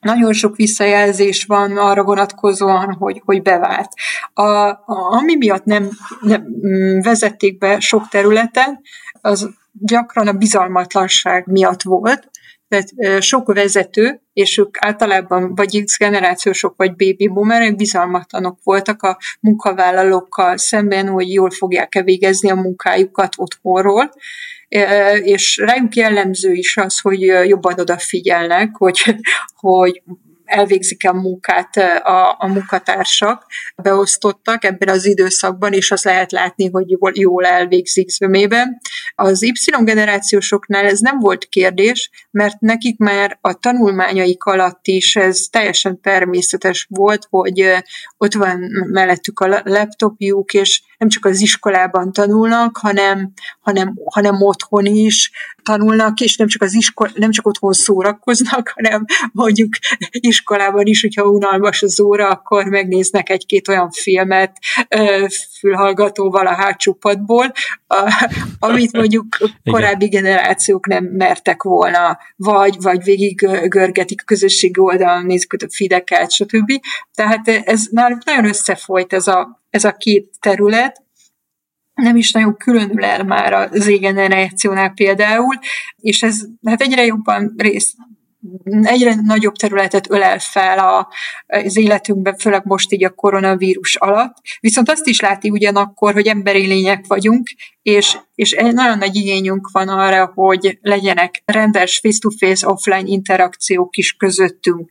Nagyon 0.00 0.32
sok 0.32 0.56
visszajelzés 0.56 1.44
van 1.44 1.76
arra 1.76 2.04
vonatkozóan, 2.04 2.92
hogy, 2.92 3.22
hogy 3.24 3.42
bevált. 3.42 3.88
A, 4.32 4.42
a, 4.42 4.84
ami 4.86 5.36
miatt 5.36 5.64
nem, 5.64 5.88
nem 6.20 6.46
mm, 6.66 7.00
vezették 7.00 7.58
be 7.58 7.80
sok 7.80 8.08
területen, 8.08 8.80
az 9.20 9.50
gyakran 9.72 10.28
a 10.28 10.32
bizalmatlanság 10.32 11.46
miatt 11.46 11.82
volt, 11.82 12.30
tehát 12.68 13.22
sok 13.22 13.52
vezető, 13.52 14.20
és 14.32 14.58
ők 14.58 14.76
általában 14.80 15.54
vagy 15.54 15.84
X 15.84 15.98
generációsok, 15.98 16.74
vagy 16.76 16.90
baby 16.90 17.28
boomerek 17.28 17.76
bizalmatlanok 17.76 18.58
voltak 18.62 19.02
a 19.02 19.18
munkavállalókkal 19.40 20.56
szemben, 20.56 21.08
hogy 21.08 21.32
jól 21.32 21.50
fogják-e 21.50 22.02
végezni 22.02 22.50
a 22.50 22.54
munkájukat 22.54 23.34
otthonról, 23.36 24.10
és 25.22 25.56
rájuk 25.56 25.94
jellemző 25.94 26.52
is 26.52 26.76
az, 26.76 27.00
hogy 27.00 27.20
jobban 27.20 27.80
odafigyelnek, 27.80 28.76
hogy, 28.76 29.16
hogy 29.60 30.02
elvégzik 30.44 31.08
a 31.08 31.12
munkát 31.12 31.76
a, 32.02 32.36
a 32.38 32.46
munkatársak, 32.46 33.46
beosztottak 33.76 34.64
ebben 34.64 34.88
az 34.88 35.06
időszakban, 35.06 35.72
és 35.72 35.90
azt 35.90 36.04
lehet 36.04 36.32
látni, 36.32 36.70
hogy 36.70 36.90
jól, 36.90 37.12
jól 37.14 37.44
elvégzik 37.44 38.08
zömében. 38.08 38.80
Az 39.14 39.42
Y 39.42 39.52
generációsoknál 39.80 40.84
ez 40.84 40.98
nem 40.98 41.18
volt 41.18 41.44
kérdés, 41.44 42.10
mert 42.30 42.60
nekik 42.60 42.98
már 42.98 43.38
a 43.40 43.52
tanulmányaik 43.52 44.44
alatt 44.44 44.86
is 44.86 45.16
ez 45.16 45.46
teljesen 45.50 46.00
természetes 46.00 46.86
volt, 46.90 47.26
hogy 47.30 47.74
ott 48.16 48.34
van 48.34 48.58
mellettük 48.90 49.40
a 49.40 49.60
laptopjuk, 49.64 50.54
és 50.54 50.82
nem 50.98 51.08
csak 51.08 51.24
az 51.24 51.40
iskolában 51.40 52.12
tanulnak, 52.12 52.76
hanem, 52.76 53.32
hanem, 53.60 53.94
hanem 54.04 54.42
otthon 54.42 54.86
is 54.86 55.30
tanulnak, 55.62 56.20
és 56.20 56.36
nem 56.36 56.46
csak, 56.46 56.62
az 56.62 56.74
iskol, 56.74 57.10
nem 57.14 57.30
csak 57.30 57.46
otthon 57.46 57.72
szórakoznak, 57.72 58.68
hanem 58.76 59.04
mondjuk 59.32 59.68
iskolában 60.10 60.86
is, 60.86 61.00
hogyha 61.00 61.22
unalmas 61.22 61.82
az 61.82 62.00
óra, 62.00 62.28
akkor 62.28 62.64
megnéznek 62.64 63.30
egy-két 63.30 63.68
olyan 63.68 63.90
filmet 63.90 64.58
fülhallgatóval 65.58 66.46
a 66.46 66.54
hátsó 66.54 66.92
padból, 66.92 67.52
amit 68.58 68.92
mondjuk 68.92 69.26
korábbi 69.70 70.08
generációk 70.08 70.86
nem 70.86 71.04
mertek 71.04 71.62
volna, 71.62 72.18
vagy, 72.36 72.76
vagy 72.80 73.02
végig 73.02 73.48
görgetik 73.68 74.20
a 74.20 74.24
közösségi 74.24 74.80
oldalon, 74.80 75.26
nézik 75.26 75.52
a 75.52 75.66
fideket, 75.70 76.32
stb. 76.32 76.72
Tehát 77.14 77.48
ez 77.48 77.86
náluk 77.90 78.24
nagyon 78.24 78.44
összefolyt 78.44 79.12
ez 79.12 79.26
a, 79.26 79.60
ez 79.70 79.84
a 79.84 79.92
két 79.92 80.30
terület, 80.40 81.06
nem 81.94 82.16
is 82.16 82.32
nagyon 82.32 82.56
különül 82.56 83.04
el 83.04 83.24
már 83.24 83.52
az 83.52 83.86
égenerációnál 83.86 84.90
például, 84.90 85.58
és 85.96 86.22
ez 86.22 86.40
hát 86.64 86.80
egyre 86.80 87.04
jobban 87.04 87.54
rész, 87.56 87.94
egyre 88.82 89.14
nagyobb 89.22 89.54
területet 89.54 90.10
ölel 90.10 90.38
fel 90.38 90.78
a, 90.78 91.08
az 91.46 91.76
életünkben, 91.76 92.36
főleg 92.36 92.64
most 92.64 92.92
így 92.92 93.04
a 93.04 93.10
koronavírus 93.10 93.96
alatt. 93.96 94.36
Viszont 94.60 94.90
azt 94.90 95.06
is 95.06 95.20
látni 95.20 95.50
ugyanakkor, 95.50 96.12
hogy 96.12 96.26
emberi 96.26 96.66
lények 96.66 97.06
vagyunk, 97.06 97.48
és, 97.82 98.18
és 98.38 98.56
nagyon 98.72 98.98
nagy 98.98 99.16
igényünk 99.16 99.68
van 99.72 99.88
arra, 99.88 100.32
hogy 100.34 100.78
legyenek 100.82 101.42
rendes 101.44 101.98
face-to-face 101.98 102.68
offline 102.68 103.02
interakciók 103.04 103.96
is 103.96 104.12
közöttünk. 104.12 104.90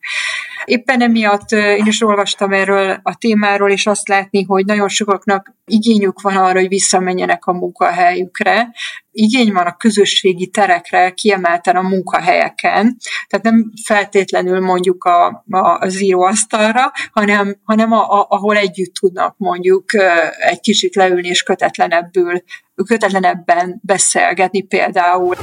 Éppen 0.65 1.01
emiatt 1.01 1.51
én 1.51 1.85
is 1.85 2.01
olvastam 2.01 2.53
erről 2.53 2.99
a 3.03 3.15
témáról, 3.15 3.71
és 3.71 3.85
azt 3.85 4.07
látni, 4.07 4.43
hogy 4.43 4.65
nagyon 4.65 4.87
sokaknak 4.87 5.55
igényük 5.65 6.21
van 6.21 6.35
arra, 6.35 6.59
hogy 6.59 6.67
visszamenjenek 6.67 7.45
a 7.45 7.53
munkahelyükre, 7.53 8.71
igény 9.11 9.51
van 9.51 9.65
a 9.65 9.77
közösségi 9.77 10.47
terekre, 10.47 11.11
kiemelten 11.11 11.75
a 11.75 11.81
munkahelyeken, 11.81 12.97
tehát 13.27 13.45
nem 13.45 13.71
feltétlenül 13.83 14.59
mondjuk 14.59 15.03
a, 15.03 15.43
a, 15.49 15.77
a 15.79 15.89
zero 15.89 16.21
asztalra, 16.21 16.91
hanem, 17.11 17.55
hanem 17.63 17.91
a, 17.91 18.19
a, 18.19 18.25
ahol 18.29 18.57
együtt 18.57 18.93
tudnak 18.93 19.35
mondjuk 19.37 19.93
egy 20.37 20.59
kicsit 20.59 20.95
leülni 20.95 21.27
és 21.27 21.43
kötetlenebbül, 21.43 22.43
kötetlenebben 22.83 23.79
beszélgetni 23.83 24.61
például. 24.61 25.35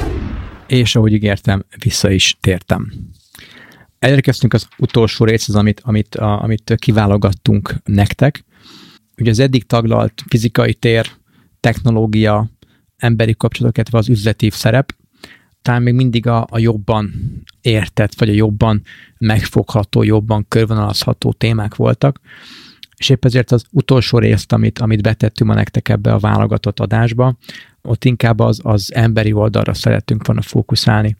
És 0.67 0.97
ahogy 0.97 1.13
ígértem, 1.13 1.65
vissza 1.79 2.11
is 2.11 2.37
tértem. 2.41 2.93
Elérkeztünk 3.99 4.55
az 4.55 4.69
utolsó 4.79 5.25
részhez, 5.25 5.55
amit, 5.55 5.81
amit, 5.85 6.15
a, 6.15 6.43
amit 6.43 6.75
kiválogattunk 6.77 7.75
nektek. 7.85 8.45
Ugye 9.17 9.31
az 9.31 9.39
eddig 9.39 9.67
taglalt 9.67 10.23
fizikai 10.29 10.75
tér, 10.75 11.11
technológia, 11.61 12.49
emberi 12.97 13.35
kapcsolatokat, 13.37 13.91
vagy 13.91 14.01
az 14.01 14.09
üzleti 14.09 14.51
szerep, 14.51 14.95
talán 15.63 15.83
még 15.83 15.95
mindig 15.95 16.27
a, 16.27 16.47
a 16.51 16.59
jobban 16.59 17.13
értett, 17.61 18.19
vagy 18.19 18.29
a 18.29 18.33
jobban 18.33 18.83
megfogható, 19.19 20.03
jobban 20.03 20.49
körvonalazható 20.49 21.33
témák 21.33 21.75
voltak, 21.75 22.21
és 23.05 23.11
épp 23.11 23.25
ezért 23.25 23.51
az 23.51 23.65
utolsó 23.71 24.19
részt, 24.19 24.53
amit, 24.53 24.79
amit 24.79 25.03
betettünk 25.03 25.51
ma 25.51 25.57
nektek 25.57 25.89
ebbe 25.89 26.13
a 26.13 26.19
válogatott 26.19 26.81
adásba, 26.81 27.37
ott 27.83 28.05
inkább 28.05 28.41
az, 28.41 28.61
az 28.63 28.95
emberi 28.95 29.33
oldalra 29.33 29.75
szerettünk 29.75 30.27
volna 30.27 30.43
fókuszálni. 30.43 31.17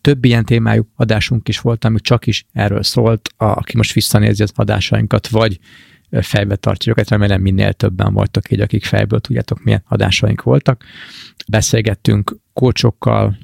Több 0.00 0.24
ilyen 0.24 0.44
témájú 0.44 0.88
adásunk 0.96 1.48
is 1.48 1.60
volt, 1.60 1.84
ami 1.84 2.00
csak 2.00 2.26
is 2.26 2.46
erről 2.52 2.82
szólt, 2.82 3.28
a, 3.36 3.44
aki 3.44 3.76
most 3.76 3.92
visszanézi 3.92 4.42
az 4.42 4.52
adásainkat, 4.54 5.28
vagy 5.28 5.58
fejbe 6.10 6.56
tartja 6.56 6.92
őket, 6.92 7.08
remélem 7.08 7.40
minél 7.40 7.72
többen 7.72 8.12
voltak 8.12 8.50
így, 8.50 8.60
akik 8.60 8.84
fejből 8.84 9.20
tudjátok, 9.20 9.62
milyen 9.62 9.82
adásaink 9.88 10.42
voltak. 10.42 10.84
Beszélgettünk 11.48 12.36
kócsokkal, 12.52 13.38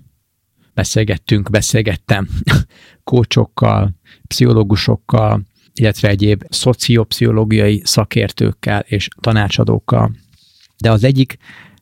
beszélgettünk, 0.74 1.50
beszélgettem 1.50 2.28
kócsokkal, 3.10 3.94
pszichológusokkal, 4.26 5.42
illetve 5.74 6.08
egyéb 6.08 6.44
szociopszichológiai 6.48 7.82
szakértőkkel 7.84 8.80
és 8.80 9.08
tanácsadókkal. 9.20 10.14
De 10.78 10.90
az 10.90 11.04
egyik, 11.04 11.36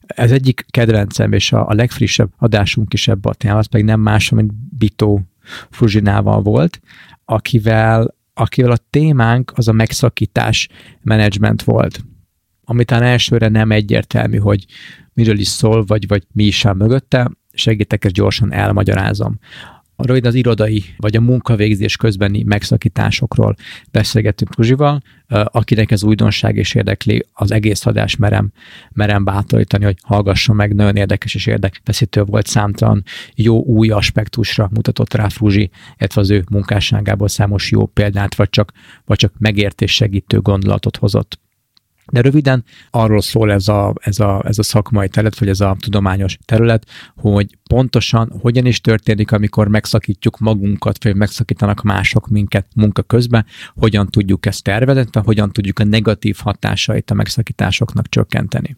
ez 0.07 0.33
egyik 0.33 0.67
kedvencem, 0.71 1.33
és 1.33 1.53
a, 1.53 1.69
a 1.69 1.75
legfrissebb 1.75 2.31
adásunk 2.39 2.93
is 2.93 3.09
ebbe 3.09 3.29
a 3.29 3.35
témában, 3.35 3.61
az 3.61 3.69
pedig 3.69 3.87
nem 3.87 4.01
más, 4.01 4.31
mint 4.31 4.53
Bitó 4.79 5.21
Fruzsinával 5.71 6.43
volt, 6.43 6.81
akivel 7.25 8.15
akivel 8.35 8.71
a 8.71 8.77
témánk 8.91 9.53
az 9.55 9.69
a 9.69 9.73
megszakítás 9.73 10.69
menedzsment 11.03 11.63
volt. 11.63 12.05
Amit 12.65 12.91
elsőre 12.91 13.49
nem 13.49 13.71
egyértelmű, 13.71 14.39
hogy 14.39 14.67
miről 15.13 15.39
is 15.39 15.49
szól, 15.49 15.85
vagy, 15.85 16.07
vagy 16.07 16.27
mi 16.33 16.45
is 16.45 16.65
áll 16.65 16.75
mögötte, 16.75 17.31
segítek, 17.53 18.05
ezt 18.05 18.15
gyorsan 18.15 18.53
elmagyarázom 18.53 19.39
rövid 20.03 20.27
az 20.27 20.35
irodai 20.35 20.85
vagy 20.97 21.17
a 21.17 21.21
munkavégzés 21.21 21.97
közbeni 21.97 22.43
megszakításokról 22.43 23.55
beszélgettünk 23.91 24.57
Ruzsival, 24.57 25.03
akinek 25.29 25.91
ez 25.91 26.03
újdonság 26.03 26.57
és 26.57 26.75
érdekli, 26.75 27.27
az 27.33 27.51
egész 27.51 27.87
adás 27.87 28.17
merem, 28.17 28.53
merem 28.93 29.25
bátorítani, 29.25 29.85
hogy 29.85 29.97
hallgasson 30.03 30.57
meg, 30.57 30.75
nagyon 30.75 30.97
érdekes 30.97 31.35
és 31.35 31.47
érdekfeszítő 31.47 32.23
volt 32.23 32.47
számtalan 32.47 33.03
jó 33.35 33.62
új 33.62 33.91
aspektusra 33.91 34.69
mutatott 34.75 35.15
rá 35.15 35.29
Fruzsi, 35.29 35.71
illetve 35.99 36.21
az 36.21 36.31
ő 36.31 36.45
munkásságából 36.51 37.29
számos 37.29 37.71
jó 37.71 37.87
példát, 37.87 38.35
vagy 38.35 38.51
csak, 38.51 38.73
vagy 39.05 39.17
csak 39.17 39.33
megértés 39.38 39.95
segítő 39.95 40.41
gondolatot 40.41 40.97
hozott. 40.97 41.41
De 42.12 42.21
röviden 42.21 42.65
arról 42.91 43.21
szól 43.21 43.53
ez 43.53 43.69
a, 43.69 43.95
ez, 44.01 44.21
a, 44.21 44.43
ez 44.47 44.59
a 44.59 44.62
szakmai 44.62 45.09
terület, 45.09 45.38
vagy 45.38 45.49
ez 45.49 45.61
a 45.61 45.77
tudományos 45.81 46.38
terület, 46.45 46.87
hogy 47.17 47.59
pontosan 47.69 48.33
hogyan 48.41 48.67
is 48.67 48.81
történik, 48.81 49.33
amikor 49.33 49.69
megszakítjuk 49.69 50.38
magunkat, 50.38 51.05
vagy 51.05 51.15
megszakítanak 51.15 51.83
mások 51.83 52.29
minket 52.29 52.67
munka 52.75 53.03
közben, 53.03 53.47
hogyan 53.75 54.07
tudjuk 54.07 54.47
ezt 54.47 54.62
tervezni, 54.62 55.05
hogyan 55.12 55.53
tudjuk 55.53 55.79
a 55.79 55.85
negatív 55.85 56.37
hatásait 56.43 57.11
a 57.11 57.15
megszakításoknak 57.15 58.09
csökkenteni. 58.09 58.77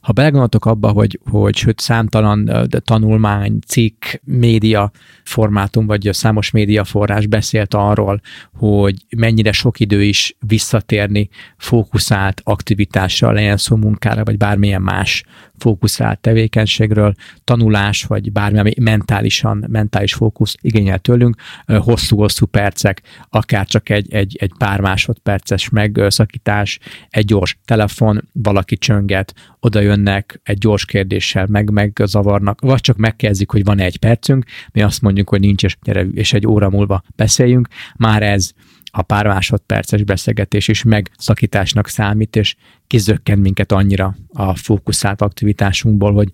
Ha 0.00 0.12
belegondoltok 0.12 0.64
abba, 0.64 0.90
hogy, 0.90 1.20
hogy 1.30 1.56
sőt 1.56 1.80
számtalan 1.80 2.44
de 2.44 2.80
tanulmány, 2.80 3.58
cikk, 3.66 4.04
média 4.24 4.90
formátum, 5.24 5.86
vagy 5.86 6.08
számos 6.12 6.50
média 6.50 6.84
forrás 6.84 7.26
beszélt 7.26 7.74
arról, 7.74 8.20
hogy 8.52 9.04
mennyire 9.16 9.52
sok 9.52 9.80
idő 9.80 10.02
is 10.02 10.36
visszatérni 10.46 11.28
fókuszált 11.56 12.40
aktivitásra, 12.44 13.30
legyen 13.30 13.56
szó 13.56 13.76
munkára, 13.76 14.24
vagy 14.24 14.36
bármilyen 14.36 14.82
más 14.82 15.24
fókuszált 15.58 16.18
tevékenységről, 16.20 17.14
tanulás, 17.44 18.04
vagy 18.04 18.32
bármilyen 18.32 18.72
mentálisan, 18.80 19.64
mentális 19.68 20.14
fókusz 20.14 20.54
igényel 20.60 20.98
tőlünk, 20.98 21.36
hosszú-hosszú 21.66 22.46
percek, 22.46 23.02
akár 23.28 23.66
csak 23.66 23.88
egy, 23.88 24.12
egy, 24.12 24.36
egy 24.40 24.52
pár 24.58 24.80
másodperces 24.80 25.68
megszakítás, 25.68 26.78
egy 27.10 27.24
gyors 27.24 27.58
telefon, 27.64 28.28
valaki 28.32 28.76
csönget, 28.76 29.34
oda 29.60 29.80
jönnek 29.80 30.40
egy 30.42 30.58
gyors 30.58 30.84
kérdéssel, 30.84 31.46
meg 31.46 31.70
megzavarnak, 31.70 32.60
vagy 32.60 32.80
csak 32.80 32.96
megkezdik, 32.96 33.50
hogy 33.50 33.64
van 33.64 33.78
egy 33.78 33.96
percünk, 33.96 34.44
mi 34.72 34.82
azt 34.82 35.02
mondjuk, 35.02 35.28
hogy 35.28 35.40
nincs, 35.40 35.64
és, 35.64 35.76
gyere, 35.82 36.02
és 36.02 36.32
egy 36.32 36.46
óra 36.46 36.70
múlva 36.70 37.02
beszéljünk, 37.16 37.68
már 37.96 38.22
ez 38.22 38.50
a 38.94 39.02
pár 39.02 39.26
másodperces 39.26 40.02
beszélgetés 40.02 40.68
is 40.68 40.82
megszakításnak 40.82 41.88
számít, 41.88 42.36
és 42.36 42.56
kizökken 42.86 43.38
minket 43.38 43.72
annyira 43.72 44.16
a 44.32 44.54
fókuszált 44.54 45.22
aktivitásunkból, 45.22 46.12
hogy 46.12 46.30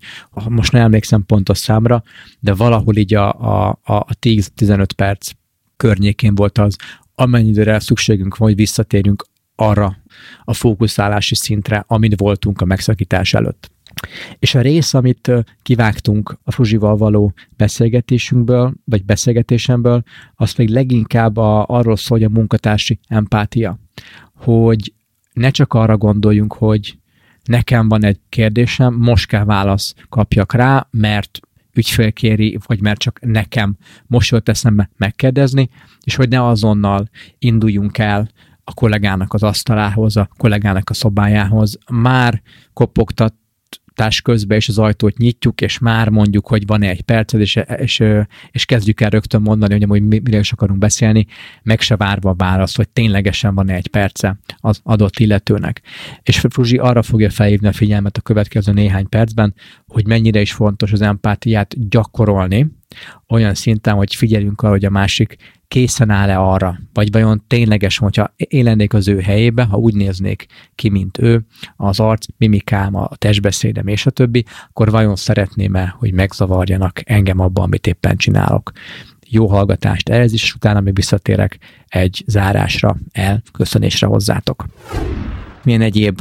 most 0.49 0.71
nem 0.71 0.81
emlékszem 0.81 1.25
pontos 1.25 1.57
számra, 1.57 2.03
de 2.39 2.53
valahol 2.53 2.95
így 2.95 3.13
a, 3.13 3.31
a, 3.33 3.79
a 3.83 4.05
10-15 4.05 4.87
perc 4.95 5.31
környékén 5.77 6.35
volt 6.35 6.57
az, 6.57 6.75
amennyire 7.15 7.79
szükségünk 7.79 8.37
van, 8.37 8.47
hogy 8.47 8.57
visszatérjünk 8.57 9.25
arra 9.55 9.97
a 10.43 10.53
fókuszálási 10.53 11.35
szintre, 11.35 11.83
amit 11.87 12.19
voltunk 12.19 12.61
a 12.61 12.65
megszakítás 12.65 13.33
előtt. 13.33 13.71
És 14.39 14.55
a 14.55 14.61
rész, 14.61 14.93
amit 14.93 15.31
kivágtunk 15.61 16.37
a 16.43 16.51
Fruzsival 16.51 16.97
való 16.97 17.33
beszélgetésünkből, 17.57 18.73
vagy 18.85 19.05
beszélgetésemből, 19.05 20.03
az 20.35 20.53
még 20.53 20.69
leginkább 20.69 21.37
a, 21.37 21.65
arról 21.65 21.97
szól, 21.97 22.17
hogy 22.17 22.27
a 22.27 22.33
munkatársi 22.33 22.99
empátia. 23.07 23.79
Hogy 24.33 24.93
ne 25.33 25.49
csak 25.49 25.73
arra 25.73 25.97
gondoljunk, 25.97 26.53
hogy 26.53 26.97
nekem 27.43 27.87
van 27.87 28.03
egy 28.03 28.19
kérdésem, 28.29 28.93
most 28.93 29.27
kell 29.27 29.43
válasz 29.43 29.93
kapjak 30.09 30.53
rá, 30.53 30.87
mert 30.91 31.39
ügyfél 31.73 32.11
kéri, 32.11 32.57
vagy 32.65 32.81
mert 32.81 32.99
csak 32.99 33.19
nekem 33.21 33.77
most 34.07 34.31
jött 34.31 34.49
eszembe 34.49 34.89
megkérdezni, 34.97 35.69
és 36.03 36.15
hogy 36.15 36.29
ne 36.29 36.45
azonnal 36.47 37.09
induljunk 37.37 37.97
el 37.97 38.29
a 38.63 38.73
kollégának 38.73 39.33
az 39.33 39.43
asztalához, 39.43 40.17
a 40.17 40.29
kollégának 40.37 40.89
a 40.89 40.93
szobájához, 40.93 41.77
már 41.91 42.41
kopogtat 42.73 43.33
futás 43.99 44.21
közben, 44.21 44.57
és 44.57 44.67
az 44.67 44.77
ajtót 44.77 45.17
nyitjuk, 45.17 45.61
és 45.61 45.79
már 45.79 46.09
mondjuk, 46.09 46.47
hogy 46.47 46.65
van 46.65 46.83
egy 46.83 47.01
perced, 47.01 47.39
és, 47.39 47.59
és, 47.77 48.03
és 48.51 48.65
kezdjük 48.65 49.01
el 49.01 49.09
rögtön 49.09 49.41
mondani, 49.41 49.73
hogy 49.73 49.83
hogy 49.89 50.21
mire 50.21 50.39
is 50.39 50.51
akarunk 50.51 50.79
beszélni, 50.79 51.25
meg 51.63 51.81
se 51.81 51.95
várva 51.95 52.29
a 52.29 52.33
választ, 52.33 52.75
hogy 52.75 52.89
ténylegesen 52.89 53.55
van 53.55 53.69
egy 53.69 53.87
perce 53.87 54.39
az 54.57 54.79
adott 54.83 55.19
illetőnek. 55.19 55.81
És 56.23 56.39
Fruzsi 56.49 56.77
arra 56.77 57.01
fogja 57.01 57.29
felhívni 57.29 57.67
a 57.67 57.71
figyelmet 57.71 58.17
a 58.17 58.21
következő 58.21 58.71
néhány 58.71 59.09
percben, 59.09 59.53
hogy 59.87 60.07
mennyire 60.07 60.41
is 60.41 60.53
fontos 60.53 60.91
az 60.91 61.01
empátiát 61.01 61.89
gyakorolni, 61.89 62.67
olyan 63.27 63.53
szinten, 63.53 63.93
hogy 63.95 64.15
figyeljünk 64.15 64.61
arra, 64.61 64.71
hogy 64.71 64.85
a 64.85 64.89
másik 64.89 65.35
készen 65.69 66.09
áll-e 66.09 66.39
arra, 66.39 66.79
vagy 66.93 67.11
vajon 67.11 67.43
tényleges, 67.47 67.97
hogyha 67.97 68.33
én 68.35 68.63
lennék 68.63 68.93
az 68.93 69.07
ő 69.07 69.19
helyébe, 69.19 69.63
ha 69.63 69.77
úgy 69.77 69.93
néznék 69.93 70.45
ki, 70.75 70.89
mint 70.89 71.17
ő, 71.17 71.45
az 71.75 71.99
arc, 71.99 72.25
mimikám, 72.37 72.95
a 72.95 73.09
testbeszédem 73.15 73.87
és 73.87 74.05
a 74.05 74.09
többi, 74.09 74.45
akkor 74.69 74.91
vajon 74.91 75.15
szeretném-e, 75.15 75.95
hogy 75.97 76.13
megzavarjanak 76.13 77.01
engem 77.03 77.39
abban, 77.39 77.63
amit 77.63 77.87
éppen 77.87 78.17
csinálok. 78.17 78.71
Jó 79.27 79.47
hallgatást 79.47 80.09
ehhez 80.09 80.33
is, 80.33 80.43
és 80.43 80.53
utána 80.53 80.79
még 80.79 80.95
visszatérek 80.95 81.57
egy 81.87 82.23
zárásra, 82.27 82.95
elköszönésre 83.11 84.07
hozzátok. 84.07 84.65
Milyen 85.63 85.81
egyéb 85.81 86.19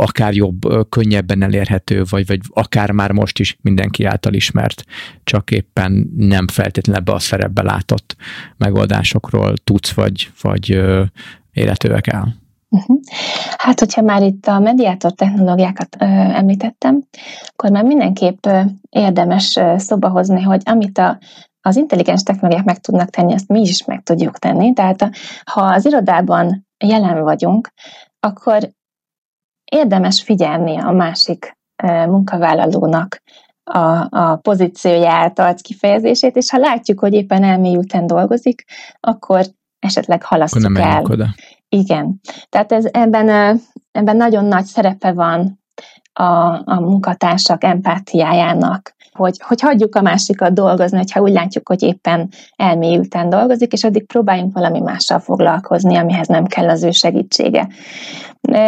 akár 0.00 0.32
jobb, 0.34 0.88
könnyebben 0.88 1.42
elérhető, 1.42 2.02
vagy, 2.10 2.26
vagy 2.26 2.40
akár 2.48 2.90
már 2.90 3.12
most 3.12 3.38
is 3.38 3.58
mindenki 3.60 4.04
által 4.04 4.32
ismert, 4.34 4.84
csak 5.24 5.50
éppen 5.50 6.10
nem 6.16 6.48
feltétlenül 6.48 7.00
ebbe 7.00 7.12
a 7.12 7.18
szerepbe 7.18 7.62
látott 7.62 8.16
megoldásokról 8.56 9.56
tudsz, 9.56 9.92
vagy, 9.92 10.30
vagy 10.40 10.80
életőek 11.52 12.06
el. 12.06 12.34
Uh-huh. 12.70 12.98
Hát, 13.56 13.78
hogyha 13.78 14.02
már 14.02 14.22
itt 14.22 14.46
a 14.46 14.58
mediátor 14.58 15.12
technológiákat 15.12 15.96
ö, 16.00 16.04
említettem, 16.04 17.02
akkor 17.46 17.70
már 17.70 17.84
mindenképp 17.84 18.46
ö, 18.46 18.60
érdemes 18.90 19.56
ö, 19.56 19.74
szóba 19.76 20.08
hozni, 20.08 20.42
hogy 20.42 20.62
amit 20.64 20.98
a, 20.98 21.18
az 21.60 21.76
intelligens 21.76 22.22
technológiák 22.22 22.64
meg 22.64 22.78
tudnak 22.78 23.10
tenni, 23.10 23.32
azt 23.32 23.48
mi 23.48 23.60
is 23.60 23.84
meg 23.84 24.02
tudjuk 24.02 24.38
tenni. 24.38 24.72
Tehát 24.72 25.10
ha 25.44 25.60
az 25.60 25.86
irodában 25.86 26.66
jelen 26.84 27.22
vagyunk, 27.22 27.72
akkor 28.20 28.70
érdemes 29.70 30.22
figyelni 30.22 30.76
a 30.76 30.90
másik 30.90 31.56
munkavállalónak 32.06 33.22
a, 33.64 34.06
a 34.10 34.36
pozícióját, 34.36 35.38
arc 35.38 35.60
kifejezését, 35.60 36.36
és 36.36 36.50
ha 36.50 36.58
látjuk, 36.58 36.98
hogy 37.00 37.12
éppen 37.12 37.44
elmélyülten 37.44 38.06
dolgozik, 38.06 38.64
akkor 39.00 39.44
esetleg 39.78 40.22
halasztjuk 40.22 40.64
akkor 40.64 40.76
nem 40.76 40.90
el. 40.90 41.02
Oda. 41.02 41.26
Igen. 41.68 42.20
Tehát 42.48 42.72
ez, 42.72 42.84
ebben, 42.90 43.60
ebben 43.90 44.16
nagyon 44.16 44.44
nagy 44.44 44.64
szerepe 44.64 45.12
van 45.12 45.60
a, 46.12 46.62
a 46.64 46.80
munkatársak 46.80 47.64
empátiájának, 47.64 48.96
hogy, 49.18 49.36
hogy 49.46 49.60
hagyjuk 49.60 49.94
a 49.94 50.02
másikat 50.02 50.52
dolgozni, 50.52 50.96
hogyha 50.96 51.20
úgy 51.20 51.32
látjuk, 51.32 51.68
hogy 51.68 51.82
éppen 51.82 52.28
elmélyülten 52.56 53.30
dolgozik, 53.30 53.72
és 53.72 53.84
addig 53.84 54.06
próbáljunk 54.06 54.52
valami 54.52 54.80
mással 54.80 55.18
foglalkozni, 55.18 55.96
amihez 55.96 56.26
nem 56.26 56.44
kell 56.44 56.68
az 56.68 56.82
ő 56.82 56.90
segítsége. 56.90 57.68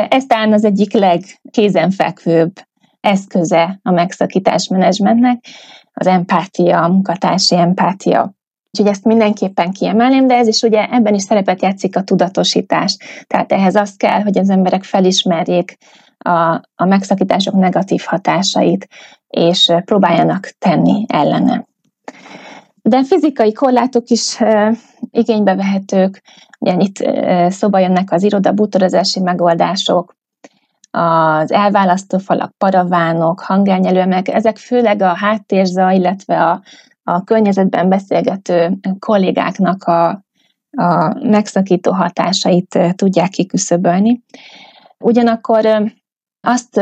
Ez 0.09 0.25
talán 0.27 0.53
az 0.53 0.65
egyik 0.65 0.93
legkézenfekvőbb 0.93 2.53
eszköze 3.01 3.81
a 3.83 3.91
megszakítás 3.91 4.69
menedzsmentnek, 4.69 5.45
az 5.93 6.07
empátia, 6.07 6.83
a 6.83 6.89
munkatársi 6.89 7.57
empátia. 7.57 8.35
Úgyhogy 8.73 8.93
ezt 8.93 9.05
mindenképpen 9.05 9.71
kiemelném, 9.71 10.27
de 10.27 10.35
ez 10.35 10.47
is 10.47 10.63
ugye 10.63 10.89
ebben 10.91 11.15
is 11.15 11.23
szerepet 11.23 11.63
játszik 11.63 11.97
a 11.97 12.03
tudatosítás. 12.03 12.97
Tehát 13.27 13.53
ehhez 13.53 13.75
az 13.75 13.97
kell, 13.97 14.23
hogy 14.23 14.39
az 14.39 14.51
emberek 14.51 14.85
felismerjék 14.85 15.77
a, 16.19 16.61
a 16.75 16.85
megszakítások 16.85 17.55
negatív 17.55 18.03
hatásait, 18.07 18.89
és 19.31 19.73
próbáljanak 19.85 20.53
tenni 20.59 21.05
ellene. 21.09 21.69
De 22.83 23.05
fizikai 23.05 23.53
korlátok 23.53 24.09
is 24.09 24.39
igénybe 25.11 25.55
vehetők, 25.55 26.23
ugye 26.59 26.77
itt 26.79 26.97
szóba 27.53 27.79
jönnek 27.79 28.13
az 28.13 28.23
iroda 28.23 28.53
bútorozási 28.53 29.21
megoldások, 29.21 30.19
az 30.91 31.53
elválasztó 31.53 32.19
falak, 32.19 32.53
paravánok, 32.59 33.41
hangelnyelőmek, 33.41 34.29
ezek 34.29 34.57
főleg 34.57 35.03
a 35.03 35.17
háttérzaj, 35.17 35.97
illetve 35.97 36.45
a, 36.45 36.63
a 37.03 37.25
környezetben 37.25 37.89
beszélgető 37.89 38.79
kollégáknak 38.99 39.85
a, 39.85 40.09
a 40.71 41.15
megszakító 41.23 41.93
hatásait 41.93 42.79
tudják 42.95 43.29
kiküszöbölni. 43.29 44.23
Ugyanakkor 44.99 45.93
azt 46.41 46.81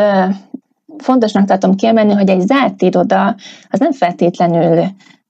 fontosnak 0.96 1.46
tartom 1.46 1.74
kiemelni, 1.74 2.12
hogy 2.12 2.29
egy 2.29 2.40
zárt 2.40 2.83
iroda 2.83 3.37
az 3.70 3.79
nem 3.79 3.92
feltétlenül 3.92 4.85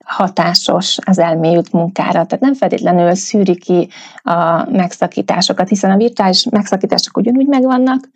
hatásos 0.05 0.99
az 1.05 1.19
elmélyült 1.19 1.73
munkára, 1.73 2.11
tehát 2.11 2.41
nem 2.41 2.55
feltétlenül 2.55 3.15
szűri 3.15 3.57
ki 3.57 3.89
a 4.23 4.71
megszakításokat, 4.71 5.69
hiszen 5.69 5.91
a 5.91 5.97
virtuális 5.97 6.45
megszakítások 6.51 7.17
ugyanúgy 7.17 7.47
megvannak. 7.47 8.09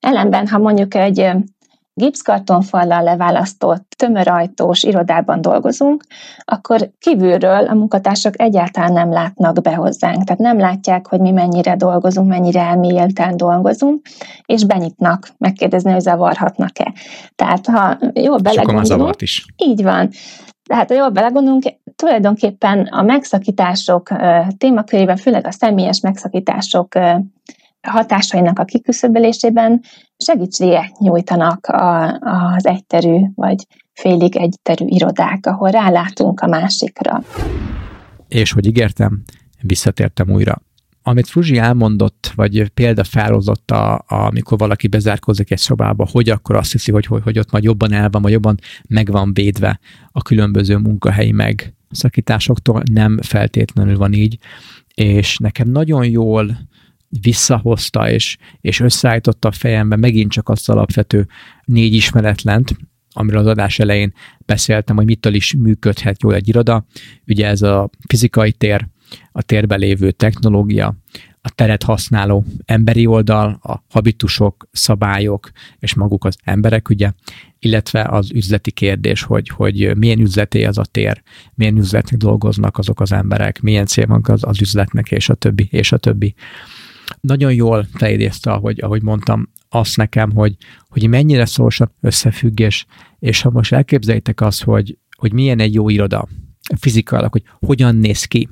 Ellenben, 0.00 0.48
ha 0.48 0.58
mondjuk 0.58 0.94
egy 0.94 1.30
gipszkartonfallal 2.00 3.02
leválasztott, 3.02 3.94
tömörajtós 3.96 4.82
irodában 4.82 5.40
dolgozunk, 5.40 6.04
akkor 6.44 6.90
kívülről 6.98 7.66
a 7.66 7.74
munkatársak 7.74 8.40
egyáltalán 8.40 8.92
nem 8.92 9.12
látnak 9.12 9.60
be 9.62 9.74
hozzánk. 9.74 10.24
Tehát 10.24 10.40
nem 10.40 10.58
látják, 10.58 11.06
hogy 11.06 11.20
mi 11.20 11.30
mennyire 11.30 11.76
dolgozunk, 11.76 12.28
mennyire 12.28 12.60
elmélyülten 12.60 13.36
dolgozunk, 13.36 14.06
és 14.46 14.64
benyitnak, 14.64 15.28
megkérdezni, 15.38 15.92
hogy 15.92 16.00
zavarhatnak-e. 16.00 16.92
Tehát 17.34 17.66
ha 17.66 17.98
jól 18.14 18.38
belegondolunk... 18.38 19.22
is. 19.22 19.46
Így 19.56 19.82
van. 19.82 20.10
Tehát, 20.68 20.88
ha 20.88 20.96
jól 20.96 21.08
belegondolunk, 21.08 21.64
tulajdonképpen 21.96 22.88
a 22.90 23.02
megszakítások 23.02 24.08
témakörében, 24.58 25.16
főleg 25.16 25.46
a 25.46 25.52
személyes 25.52 26.00
megszakítások 26.00 26.94
hatásainak 27.88 28.58
a 28.58 28.64
kiküszöbölésében 28.64 29.82
segítséget 30.16 30.98
nyújtanak 30.98 31.66
a, 31.66 32.18
az 32.54 32.66
egyterű 32.66 33.16
vagy 33.34 33.66
félig 33.92 34.36
egyterű 34.36 34.84
irodák, 34.86 35.46
ahol 35.46 35.70
rálátunk 35.70 36.40
a 36.40 36.46
másikra. 36.46 37.22
És 38.28 38.52
hogy 38.52 38.66
ígértem, 38.66 39.22
visszatértem 39.60 40.30
újra. 40.30 40.62
Amit 41.02 41.28
Fruzsi 41.28 41.58
elmondott, 41.58 42.32
vagy 42.34 42.68
példa 42.68 43.04
felhozott, 43.04 43.70
a, 43.70 43.94
a, 43.94 44.04
amikor 44.08 44.58
valaki 44.58 44.88
bezárkozik 44.88 45.50
egy 45.50 45.58
szobába, 45.58 46.08
hogy 46.12 46.28
akkor 46.28 46.56
azt 46.56 46.72
hiszi, 46.72 46.92
hogy, 46.92 47.06
hogy, 47.06 47.22
hogy 47.22 47.38
ott 47.38 47.50
majd 47.50 47.64
jobban 47.64 47.92
el 47.92 48.10
van, 48.10 48.22
vagy 48.22 48.32
jobban 48.32 48.58
meg 48.88 49.10
van 49.10 49.34
védve 49.34 49.80
a 50.12 50.22
különböző 50.22 50.76
munkahelyi 50.76 51.32
megszakításoktól, 51.32 52.82
nem 52.92 53.18
feltétlenül 53.22 53.96
van 53.96 54.12
így, 54.12 54.38
és 54.94 55.36
nekem 55.36 55.68
nagyon 55.68 56.04
jól 56.04 56.58
visszahozta 57.20 58.10
és, 58.10 58.36
és 58.60 58.80
összeállította 58.80 59.48
a 59.48 59.52
fejembe 59.52 59.96
megint 59.96 60.30
csak 60.30 60.48
azt 60.48 60.68
alapvető 60.68 61.26
négy 61.64 61.94
ismeretlent, 61.94 62.76
amiről 63.12 63.40
az 63.40 63.46
adás 63.46 63.78
elején 63.78 64.12
beszéltem, 64.46 64.96
hogy 64.96 65.04
mitől 65.04 65.34
is 65.34 65.54
működhet 65.54 66.22
jól 66.22 66.34
egy 66.34 66.48
iroda. 66.48 66.86
Ugye 67.26 67.46
ez 67.46 67.62
a 67.62 67.90
fizikai 68.08 68.52
tér, 68.52 68.88
a 69.32 69.42
térben 69.42 69.78
lévő 69.78 70.10
technológia, 70.10 70.96
a 71.42 71.50
teret 71.50 71.82
használó 71.82 72.44
emberi 72.64 73.06
oldal, 73.06 73.58
a 73.62 73.84
habitusok, 73.88 74.68
szabályok 74.72 75.50
és 75.78 75.94
maguk 75.94 76.24
az 76.24 76.36
emberek, 76.44 76.88
ugye, 76.88 77.12
illetve 77.58 78.02
az 78.02 78.32
üzleti 78.32 78.70
kérdés, 78.70 79.22
hogy, 79.22 79.48
hogy 79.48 79.96
milyen 79.96 80.20
üzleté 80.20 80.64
az 80.64 80.78
a 80.78 80.84
tér, 80.84 81.22
milyen 81.54 81.76
üzletnek 81.76 82.20
dolgoznak 82.20 82.78
azok 82.78 83.00
az 83.00 83.12
emberek, 83.12 83.60
milyen 83.60 83.86
cél 83.86 84.06
van 84.06 84.20
az, 84.22 84.44
az 84.44 84.60
üzletnek, 84.60 85.10
és 85.10 85.28
a 85.28 85.34
többi, 85.34 85.68
és 85.70 85.92
a 85.92 85.96
többi. 85.96 86.34
Nagyon 87.20 87.54
jól 87.54 87.86
felidézte, 87.92 88.50
ahogy, 88.50 88.80
ahogy 88.80 89.02
mondtam, 89.02 89.48
azt 89.68 89.96
nekem, 89.96 90.30
hogy, 90.30 90.56
hogy 90.88 91.08
mennyire 91.08 91.44
szorosan 91.44 91.92
összefüggés, 92.00 92.86
és 93.18 93.40
ha 93.40 93.50
most 93.50 93.72
elképzeljétek 93.72 94.40
azt, 94.40 94.62
hogy, 94.62 94.98
hogy 95.16 95.32
milyen 95.32 95.60
egy 95.60 95.74
jó 95.74 95.88
iroda, 95.88 96.28
fizikailag, 96.80 97.32
hogy 97.32 97.42
hogyan 97.58 97.96
néz 97.96 98.24
ki, 98.24 98.48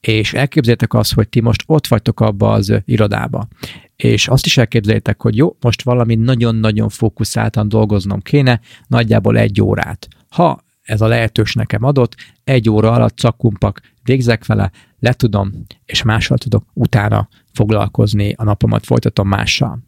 és 0.00 0.32
elképzeljétek 0.32 0.94
azt, 0.94 1.14
hogy 1.14 1.28
ti 1.28 1.40
most 1.40 1.62
ott 1.66 1.86
vagytok 1.86 2.20
abba 2.20 2.52
az 2.52 2.82
irodába, 2.84 3.48
és 3.96 4.28
azt 4.28 4.46
is 4.46 4.58
elképzeljétek, 4.58 5.22
hogy 5.22 5.36
jó, 5.36 5.56
most 5.60 5.82
valami 5.82 6.14
nagyon-nagyon 6.14 6.88
fókuszáltan 6.88 7.68
dolgoznom 7.68 8.20
kéne, 8.20 8.60
nagyjából 8.86 9.38
egy 9.38 9.62
órát. 9.62 10.08
Ha 10.28 10.64
ez 10.82 11.00
a 11.00 11.06
lehetős 11.06 11.54
nekem 11.54 11.82
adott, 11.82 12.14
egy 12.44 12.70
óra 12.70 12.92
alatt 12.92 13.18
cakumpak, 13.18 13.80
végzek 14.02 14.46
vele, 14.46 14.70
letudom, 14.98 15.52
és 15.84 16.02
mással 16.02 16.38
tudok 16.38 16.64
utána 16.72 17.28
foglalkozni, 17.52 18.32
a 18.36 18.44
napomat 18.44 18.84
folytatom 18.84 19.28
mással. 19.28 19.78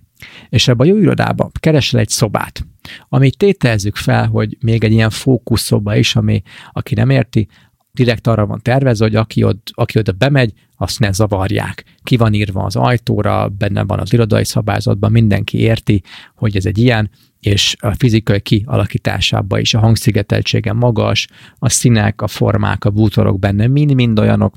És 0.49 0.69
ebbe 0.69 0.85
a 0.85 0.87
jó 0.87 0.97
irodába 0.97 1.51
keresel 1.61 2.01
egy 2.01 2.09
szobát, 2.09 2.67
amit 3.09 3.39
tételezzük 3.39 3.97
fel, 3.97 4.27
hogy 4.27 4.57
még 4.61 4.85
egy 4.85 4.93
ilyen 4.93 5.11
fókuszszoba 5.11 5.97
is, 5.97 6.17
ami, 6.17 6.43
aki 6.73 6.95
nem 6.95 7.11
érti, 7.11 7.49
direkt 7.95 8.27
arra 8.27 8.47
van 8.47 8.61
tervezve, 8.63 9.05
hogy 9.05 9.15
aki, 9.15 9.45
ott, 9.45 9.71
aki 9.75 9.99
oda 9.99 10.13
bemegy, 10.13 10.53
azt 10.77 10.99
ne 10.99 11.13
zavarják. 11.13 11.85
Ki 12.03 12.17
van 12.17 12.35
írva 12.35 12.65
az 12.65 12.77
ajtóra, 12.77 13.49
benne 13.49 13.85
van 13.85 13.99
az 13.99 14.13
irodai 14.13 14.45
szabályzatban, 14.45 15.13
mindenki 15.13 15.59
érti, 15.59 16.03
hogy 16.35 16.57
ez 16.57 16.67
egy 16.67 16.79
ilyen, 16.79 17.11
és 17.41 17.77
a 17.81 17.95
fizikai 17.95 18.41
kialakításában 18.41 19.61
is 19.61 19.75
a 19.75 19.79
hangszigeteltsége 19.79 20.73
magas, 20.73 21.27
a 21.59 21.69
színek, 21.69 22.23
a 22.23 22.27
formák, 22.27 22.85
a 22.85 22.91
bútorok 22.91 23.39
benne 23.39 23.67
mind-mind 23.67 24.19
olyanok, 24.19 24.55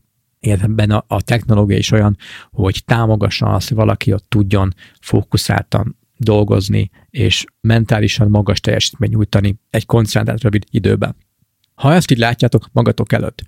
a, 0.88 1.04
a 1.08 1.22
technológia 1.22 1.78
is 1.78 1.92
olyan, 1.92 2.18
hogy 2.52 2.82
támogassa 2.86 3.46
azt, 3.46 3.68
hogy 3.68 3.78
valaki 3.78 4.14
ott 4.14 4.26
tudjon 4.30 4.74
fókuszáltan 5.02 5.98
dolgozni, 6.18 6.90
és 7.10 7.46
mentálisan 7.62 8.30
magas 8.30 8.60
teljesítmény 8.60 9.10
nyújtani 9.10 9.60
egy 9.70 9.86
koncentrált 9.86 10.42
rövid 10.42 10.64
időben. 10.70 11.16
Ha 11.78 11.94
ezt 11.94 12.12
így 12.12 12.18
látjátok 12.18 12.70
magatok 12.72 13.14
előtt, 13.14 13.42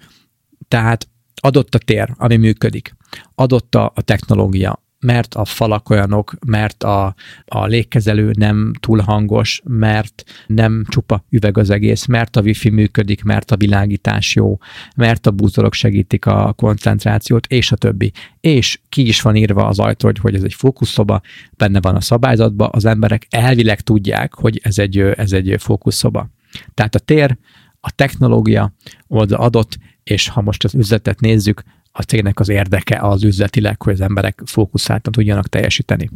tehát 0.68 1.08
adott 1.42 1.76
a 1.76 1.78
tér, 1.78 2.14
ami 2.18 2.38
működik, 2.38 2.96
adott 3.36 3.76
a, 3.76 3.92
a 3.96 4.02
technológia, 4.02 4.84
mert 5.00 5.36
a 5.36 5.46
falak 5.46 5.90
olyanok, 5.90 6.34
mert 6.46 6.84
a, 6.84 7.16
a 7.46 7.66
légkezelő 7.66 8.32
nem 8.38 8.74
túl 8.80 9.00
hangos, 9.00 9.62
mert 9.66 10.24
nem 10.48 10.86
csupa 10.88 11.26
üveg 11.30 11.58
az 11.58 11.70
egész, 11.70 12.06
mert 12.06 12.36
a 12.36 12.42
wifi 12.42 12.70
működik, 12.70 13.24
mert 13.24 13.52
a 13.52 13.58
világítás 13.58 14.36
jó, 14.36 14.58
mert 14.96 15.28
a 15.28 15.32
bútorok 15.32 15.74
segítik 15.74 16.26
a 16.26 16.54
koncentrációt, 16.54 17.48
és 17.48 17.72
a 17.72 17.76
többi. 17.76 18.12
És 18.40 18.80
ki 18.90 19.08
is 19.08 19.22
van 19.22 19.36
írva 19.36 19.68
az 19.68 19.80
ajtó, 19.80 20.08
hogy, 20.08 20.20
hogy 20.20 20.36
ez 20.36 20.44
egy 20.44 20.54
fókuszszoba, 20.54 21.22
benne 21.58 21.82
van 21.82 21.96
a 21.96 22.02
szabályzatban, 22.02 22.70
az 22.72 22.86
emberek 22.86 23.28
elvileg 23.30 23.82
tudják, 23.82 24.34
hogy 24.34 24.60
ez 24.64 24.78
egy, 24.78 24.98
ez 24.98 25.32
egy 25.32 25.56
fókuszszoba. 25.60 26.30
Tehát 26.74 26.96
a 26.96 27.00
tér, 27.00 27.38
a 27.80 27.92
technológia 27.92 28.74
oda 29.08 29.38
adott, 29.38 29.78
és 30.04 30.28
ha 30.28 30.42
most 30.42 30.64
az 30.64 30.76
üzletet 30.76 31.20
nézzük, 31.20 31.64
a 31.92 32.02
cégnek 32.02 32.40
az 32.40 32.50
érdeke 32.50 33.00
az 33.00 33.24
üzletileg, 33.24 33.82
hogy 33.82 33.94
az 33.94 34.02
emberek 34.02 34.42
fókuszáltan 34.46 35.12
tudjanak 35.12 35.48
teljesíteni. 35.48 36.10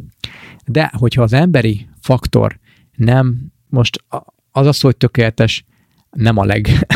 De 0.66 0.92
hogyha 0.98 1.22
az 1.22 1.34
emberi 1.34 1.90
faktor 2.00 2.60
nem, 2.96 3.52
most 3.68 4.04
az 4.52 4.68
a 4.68 4.72
szó, 4.72 4.88
hogy 4.88 4.98
tökéletes, 4.98 5.66
nem 6.10 6.38
a 6.38 6.46
leg 6.46 6.88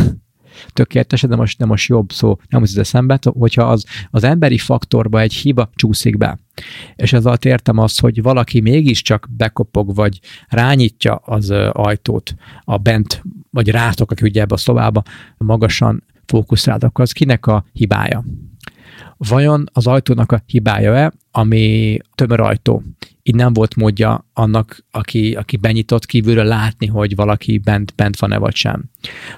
tökéletes, 0.68 1.22
de 1.22 1.36
most, 1.36 1.58
de 1.58 1.66
most 1.66 1.90
jobb 1.90 2.12
szó, 2.12 2.40
nem 2.50 2.62
az 2.62 2.78
eszembe, 2.78 3.20
hogyha 3.24 3.64
az, 3.64 3.86
az 4.12 4.24
emberi 4.24 4.58
faktorba 4.58 5.20
egy 5.20 5.34
hiba 5.34 5.70
csúszik 5.76 6.18
be, 6.18 6.40
és 6.96 7.14
ez 7.14 7.26
alatt 7.26 7.46
értem 7.46 7.78
azt, 7.78 8.00
hogy 8.00 8.22
valaki 8.22 8.60
mégiscsak 8.60 9.28
bekopog, 9.30 9.96
vagy 9.96 10.20
rányítja 10.48 11.16
az 11.16 11.50
ajtót 11.72 12.36
a 12.64 12.78
bent, 12.78 13.22
vagy 13.52 13.70
rátok, 13.70 14.12
aki 14.12 14.24
ugye 14.24 14.42
ebbe 14.42 14.54
a 14.54 14.58
szobába 14.58 15.04
magasan 15.38 16.04
fókuszált, 16.26 16.84
akkor 16.84 17.04
az 17.04 17.12
kinek 17.12 17.46
a 17.46 17.66
hibája? 17.74 18.24
Vajon 19.18 19.66
az 19.74 19.88
ajtónak 19.88 20.32
a 20.32 20.42
hibája-e, 20.46 21.14
ami 21.32 21.98
tömör 22.16 22.40
ajtó? 22.40 22.84
Így 23.24 23.36
nem 23.36 23.54
volt 23.54 23.76
módja 23.76 24.26
annak, 24.34 24.86
aki, 24.92 25.34
aki 25.34 25.58
benyitott 25.58 26.06
kívülről 26.06 26.44
látni, 26.44 26.86
hogy 26.86 27.16
valaki 27.16 27.58
bent, 27.58 27.94
bent 27.96 28.20
van-e 28.20 28.38
vagy 28.38 28.56
sem. 28.56 28.84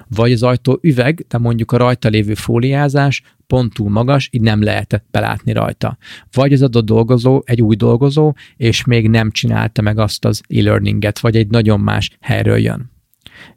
Vagy 0.08 0.32
az 0.32 0.42
ajtó 0.42 0.78
üveg, 0.82 1.24
de 1.28 1.38
mondjuk 1.38 1.72
a 1.72 1.76
rajta 1.76 2.08
lévő 2.08 2.34
fóliázás 2.34 3.22
pont 3.46 3.74
túl 3.74 3.90
magas, 3.90 4.28
így 4.32 4.40
nem 4.40 4.62
lehetett 4.62 5.04
belátni 5.10 5.52
rajta. 5.52 5.96
Vagy 6.32 6.52
az 6.52 6.62
adott 6.62 6.84
dolgozó 6.84 7.42
egy 7.44 7.62
új 7.62 7.76
dolgozó, 7.76 8.34
és 8.56 8.84
még 8.84 9.08
nem 9.08 9.30
csinálta 9.30 9.82
meg 9.82 9.98
azt 9.98 10.24
az 10.24 10.42
e-learninget, 10.48 11.18
vagy 11.18 11.36
egy 11.36 11.48
nagyon 11.48 11.80
más 11.80 12.16
helyről 12.20 12.58
jön 12.58 12.90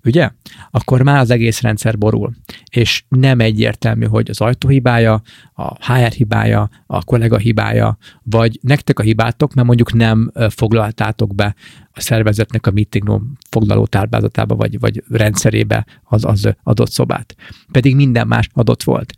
ugye? 0.04 0.30
Akkor 0.72 1.02
már 1.02 1.20
az 1.20 1.30
egész 1.30 1.62
rendszer 1.62 1.98
borul. 1.98 2.34
És 2.72 3.04
nem 3.08 3.40
egyértelmű, 3.40 4.06
hogy 4.06 4.30
az 4.30 4.42
ajtó 4.42 4.68
hibája, 4.68 5.22
a 5.54 5.94
HR 5.94 6.12
hibája, 6.12 6.70
a 6.86 7.04
kollega 7.04 7.38
hibája, 7.38 7.98
vagy 8.24 8.60
nektek 8.62 9.00
a 9.00 9.04
hibátok, 9.04 9.54
mert 9.54 9.68
mondjuk 9.68 9.94
nem 9.94 10.32
foglaltátok 10.50 11.36
be 11.36 11.56
a 11.92 12.02
szervezetnek 12.02 12.68
a 12.68 12.72
meeting 12.72 13.06
room 13.06 13.38
foglaló 13.50 13.86
tárbázatába, 13.86 14.56
vagy, 14.56 14.80
vagy 14.80 15.04
rendszerébe 15.10 15.86
az, 16.04 16.26
az 16.26 16.54
adott 16.64 16.92
szobát. 16.92 17.36
Pedig 17.72 17.96
minden 17.96 18.28
más 18.28 18.50
adott 18.54 18.84
volt 18.84 19.14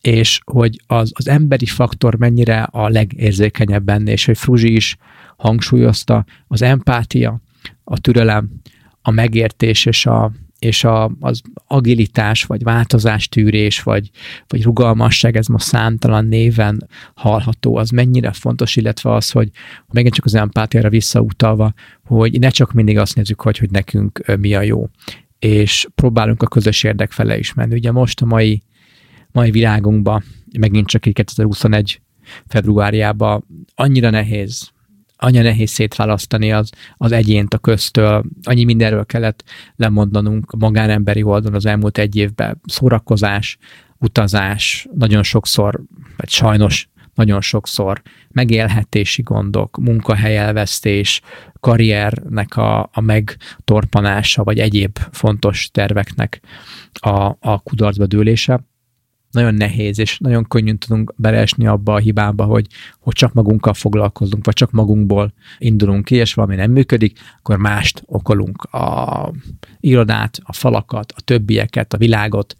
és 0.00 0.40
hogy 0.44 0.80
az, 0.86 1.12
az 1.14 1.28
emberi 1.28 1.66
faktor 1.66 2.16
mennyire 2.16 2.62
a 2.62 2.88
legérzékenyebb 2.88 3.84
benne, 3.84 4.10
és 4.10 4.24
hogy 4.24 4.38
Fruzsi 4.38 4.74
is 4.74 4.96
hangsúlyozta, 5.36 6.24
az 6.48 6.62
empátia, 6.62 7.40
a 7.84 7.98
türelem, 7.98 8.50
a 9.06 9.10
megértés 9.10 9.86
és 9.86 10.06
a, 10.06 10.32
és 10.58 10.84
a, 10.84 11.10
az 11.20 11.40
agilitás, 11.66 12.44
vagy 12.44 12.62
változástűrés, 12.62 13.82
vagy, 13.82 14.10
vagy 14.46 14.62
rugalmasság, 14.62 15.36
ez 15.36 15.46
most 15.46 15.64
számtalan 15.64 16.24
néven 16.24 16.88
hallható, 17.14 17.76
az 17.76 17.90
mennyire 17.90 18.32
fontos, 18.32 18.76
illetve 18.76 19.12
az, 19.12 19.30
hogy 19.30 19.50
megint 19.92 20.14
csak 20.14 20.24
az 20.24 20.34
empátiára 20.34 20.88
visszautalva, 20.88 21.72
hogy 22.04 22.38
ne 22.38 22.48
csak 22.48 22.72
mindig 22.72 22.98
azt 22.98 23.14
nézzük, 23.14 23.40
hogy, 23.40 23.58
hogy 23.58 23.70
nekünk 23.70 24.36
mi 24.40 24.54
a 24.54 24.62
jó, 24.62 24.88
és 25.38 25.86
próbálunk 25.94 26.42
a 26.42 26.46
közös 26.46 26.82
érdek 26.82 27.10
fele 27.10 27.38
is 27.38 27.54
menni. 27.54 27.74
Ugye 27.74 27.92
most 27.92 28.20
a 28.20 28.26
mai, 28.26 28.62
mai 29.32 29.50
világunkban, 29.50 30.24
megint 30.58 30.86
csak 30.86 31.00
2021 31.00 32.00
februárjában 32.46 33.46
annyira 33.74 34.10
nehéz 34.10 34.74
anya 35.16 35.42
nehéz 35.42 35.70
szétválasztani 35.70 36.52
az, 36.52 36.70
az 36.96 37.12
egyént 37.12 37.54
a 37.54 37.58
köztől. 37.58 38.24
Annyi 38.42 38.64
mindenről 38.64 39.06
kellett 39.06 39.44
lemondanunk 39.76 40.50
a 40.52 40.56
magánemberi 40.56 41.22
oldalon 41.22 41.56
az 41.56 41.66
elmúlt 41.66 41.98
egy 41.98 42.16
évben. 42.16 42.60
Szórakozás, 42.64 43.58
utazás, 43.98 44.86
nagyon 44.94 45.22
sokszor, 45.22 45.80
vagy 46.16 46.28
sajnos 46.28 46.88
nagyon 47.14 47.40
sokszor 47.40 48.02
megélhetési 48.28 49.22
gondok, 49.22 49.76
munkahelyelvesztés, 49.76 51.20
karriernek 51.60 52.56
a, 52.56 52.80
a 52.92 53.00
megtorpanása, 53.00 54.44
vagy 54.44 54.58
egyéb 54.58 54.98
fontos 55.12 55.70
terveknek 55.70 56.40
a, 56.92 57.36
a 57.40 57.60
kudarcba 57.62 58.06
dőlése 58.06 58.64
nagyon 59.36 59.54
nehéz, 59.54 59.98
és 59.98 60.18
nagyon 60.18 60.44
könnyűn 60.44 60.78
tudunk 60.78 61.14
beleesni 61.16 61.66
abba 61.66 61.94
a 61.94 61.98
hibába, 61.98 62.44
hogy, 62.44 62.66
hogy 62.98 63.14
csak 63.14 63.32
magunkkal 63.32 63.74
foglalkozunk, 63.74 64.44
vagy 64.44 64.54
csak 64.54 64.70
magunkból 64.70 65.32
indulunk 65.58 66.04
ki, 66.04 66.14
és 66.14 66.34
valami 66.34 66.54
nem 66.54 66.70
működik, 66.70 67.18
akkor 67.38 67.56
mást 67.56 68.02
okolunk. 68.06 68.62
A 68.62 69.32
irodát, 69.80 70.38
a 70.42 70.52
falakat, 70.52 71.12
a 71.16 71.20
többieket, 71.20 71.92
a 71.92 71.98
világot, 71.98 72.56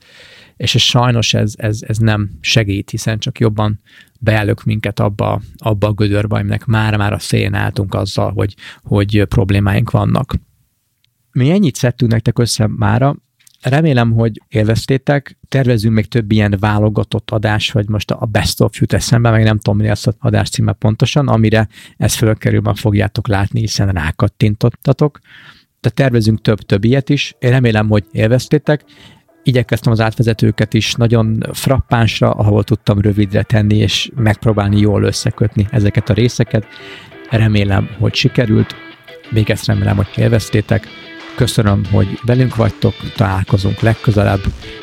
és 0.56 0.74
ez 0.74 0.80
sajnos 0.80 1.34
ez, 1.34 1.54
ez, 1.56 1.78
ez 1.86 1.98
nem 1.98 2.30
segít, 2.40 2.90
hiszen 2.90 3.18
csak 3.18 3.38
jobban 3.38 3.80
beállok 4.20 4.64
minket 4.64 5.00
abba, 5.00 5.40
abba 5.56 5.86
a 5.86 5.92
gödörbe, 5.92 6.38
aminek 6.38 6.64
már-már 6.64 7.12
a 7.12 7.18
szélén 7.18 7.54
álltunk 7.54 7.94
azzal, 7.94 8.32
hogy, 8.32 8.54
hogy 8.82 9.24
problémáink 9.24 9.90
vannak. 9.90 10.34
Mi 11.32 11.50
ennyit 11.50 11.74
szedtünk 11.74 12.12
nektek 12.12 12.38
össze 12.38 12.66
mára, 12.66 13.16
Remélem, 13.68 14.12
hogy 14.12 14.42
élveztétek. 14.48 15.38
Tervezünk 15.48 15.94
még 15.94 16.06
több 16.06 16.32
ilyen 16.32 16.56
válogatott 16.60 17.30
adás, 17.30 17.70
vagy 17.70 17.88
most 17.88 18.10
a 18.10 18.26
Best 18.26 18.60
of 18.60 18.80
jut 18.80 18.92
eszembe, 18.92 19.30
meg 19.30 19.42
nem 19.42 19.58
tudom, 19.58 19.78
mi 19.78 19.86
lesz 19.86 20.06
az 20.06 20.16
adás 20.18 20.48
címe 20.48 20.72
pontosan, 20.72 21.28
amire 21.28 21.68
ez 21.96 22.14
fölkerül, 22.14 22.74
fogjátok 22.74 23.28
látni, 23.28 23.60
hiszen 23.60 23.88
rákattintottatok. 23.88 25.18
Tehát 25.80 25.96
tervezünk 25.98 26.40
több-több 26.40 26.84
ilyet 26.84 27.08
is. 27.08 27.34
Én 27.38 27.50
remélem, 27.50 27.88
hogy 27.88 28.04
élveztétek 28.12 28.84
igyekeztem 29.42 29.92
az 29.92 30.00
átvezetőket 30.00 30.74
is 30.74 30.94
nagyon 30.94 31.42
frappánsra, 31.52 32.30
ahol 32.30 32.64
tudtam 32.64 33.00
rövidre 33.00 33.42
tenni, 33.42 33.76
és 33.76 34.10
megpróbálni 34.14 34.80
jól 34.80 35.02
összekötni 35.02 35.66
ezeket 35.70 36.08
a 36.08 36.12
részeket. 36.14 36.66
Remélem, 37.30 37.88
hogy 37.98 38.14
sikerült. 38.14 38.74
Még 39.30 39.50
ezt 39.50 39.66
remélem, 39.66 39.96
hogy 39.96 40.08
élveztétek. 40.16 40.88
Köszönöm, 41.36 41.84
hogy 41.90 42.18
velünk 42.22 42.56
vagytok, 42.56 42.94
találkozunk 43.16 43.80
legközelebb. 43.80 44.40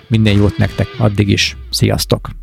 Minden 0.07 0.33
jót 0.33 0.57
nektek 0.57 0.87
addig 0.97 1.29
is. 1.29 1.57
Sziasztok! 1.69 2.42